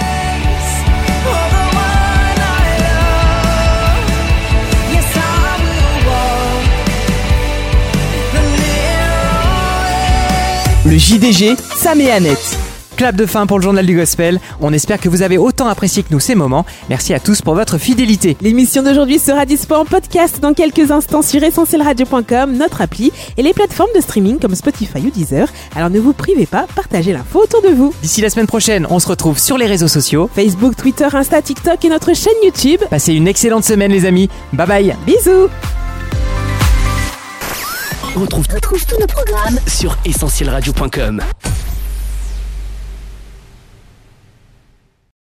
Le 10.84 10.96
JDG, 10.96 11.56
Sam 11.76 12.00
et 12.00 12.10
Annette. 12.10 12.67
Clap 12.98 13.14
de 13.14 13.26
fin 13.26 13.46
pour 13.46 13.58
le 13.58 13.62
journal 13.62 13.86
du 13.86 13.94
gospel. 13.94 14.40
On 14.60 14.72
espère 14.72 14.98
que 14.98 15.08
vous 15.08 15.22
avez 15.22 15.38
autant 15.38 15.68
apprécié 15.68 16.02
que 16.02 16.08
nous 16.10 16.18
ces 16.18 16.34
moments. 16.34 16.66
Merci 16.88 17.14
à 17.14 17.20
tous 17.20 17.42
pour 17.42 17.54
votre 17.54 17.78
fidélité. 17.78 18.36
L'émission 18.40 18.82
d'aujourd'hui 18.82 19.20
sera 19.20 19.46
dispo 19.46 19.76
en 19.76 19.84
podcast 19.84 20.40
dans 20.40 20.52
quelques 20.52 20.90
instants 20.90 21.22
sur 21.22 21.40
essentielradio.com, 21.40 22.56
notre 22.56 22.80
appli 22.80 23.12
et 23.36 23.42
les 23.44 23.52
plateformes 23.52 23.92
de 23.94 24.00
streaming 24.00 24.40
comme 24.40 24.56
Spotify 24.56 24.98
ou 24.98 25.10
Deezer. 25.10 25.46
Alors 25.76 25.90
ne 25.90 26.00
vous 26.00 26.12
privez 26.12 26.46
pas, 26.46 26.66
partagez 26.74 27.12
l'info 27.12 27.44
autour 27.44 27.62
de 27.62 27.68
vous. 27.68 27.94
D'ici 28.02 28.20
la 28.20 28.30
semaine 28.30 28.48
prochaine, 28.48 28.84
on 28.90 28.98
se 28.98 29.06
retrouve 29.06 29.38
sur 29.38 29.58
les 29.58 29.66
réseaux 29.66 29.86
sociaux. 29.86 30.28
Facebook, 30.34 30.74
Twitter, 30.74 31.06
Insta, 31.12 31.40
TikTok 31.40 31.84
et 31.84 31.90
notre 31.90 32.16
chaîne 32.16 32.34
YouTube. 32.42 32.80
Passez 32.90 33.14
une 33.14 33.28
excellente 33.28 33.62
semaine 33.62 33.92
les 33.92 34.06
amis. 34.06 34.28
Bye 34.52 34.66
bye. 34.66 34.96
Bisous 35.06 35.48
On 38.16 38.20
retrouve 38.22 38.48
tous 38.48 38.98
nos 38.98 39.06
programmes 39.06 39.60
sur 39.68 39.96
essentielradio.com. 40.04 41.22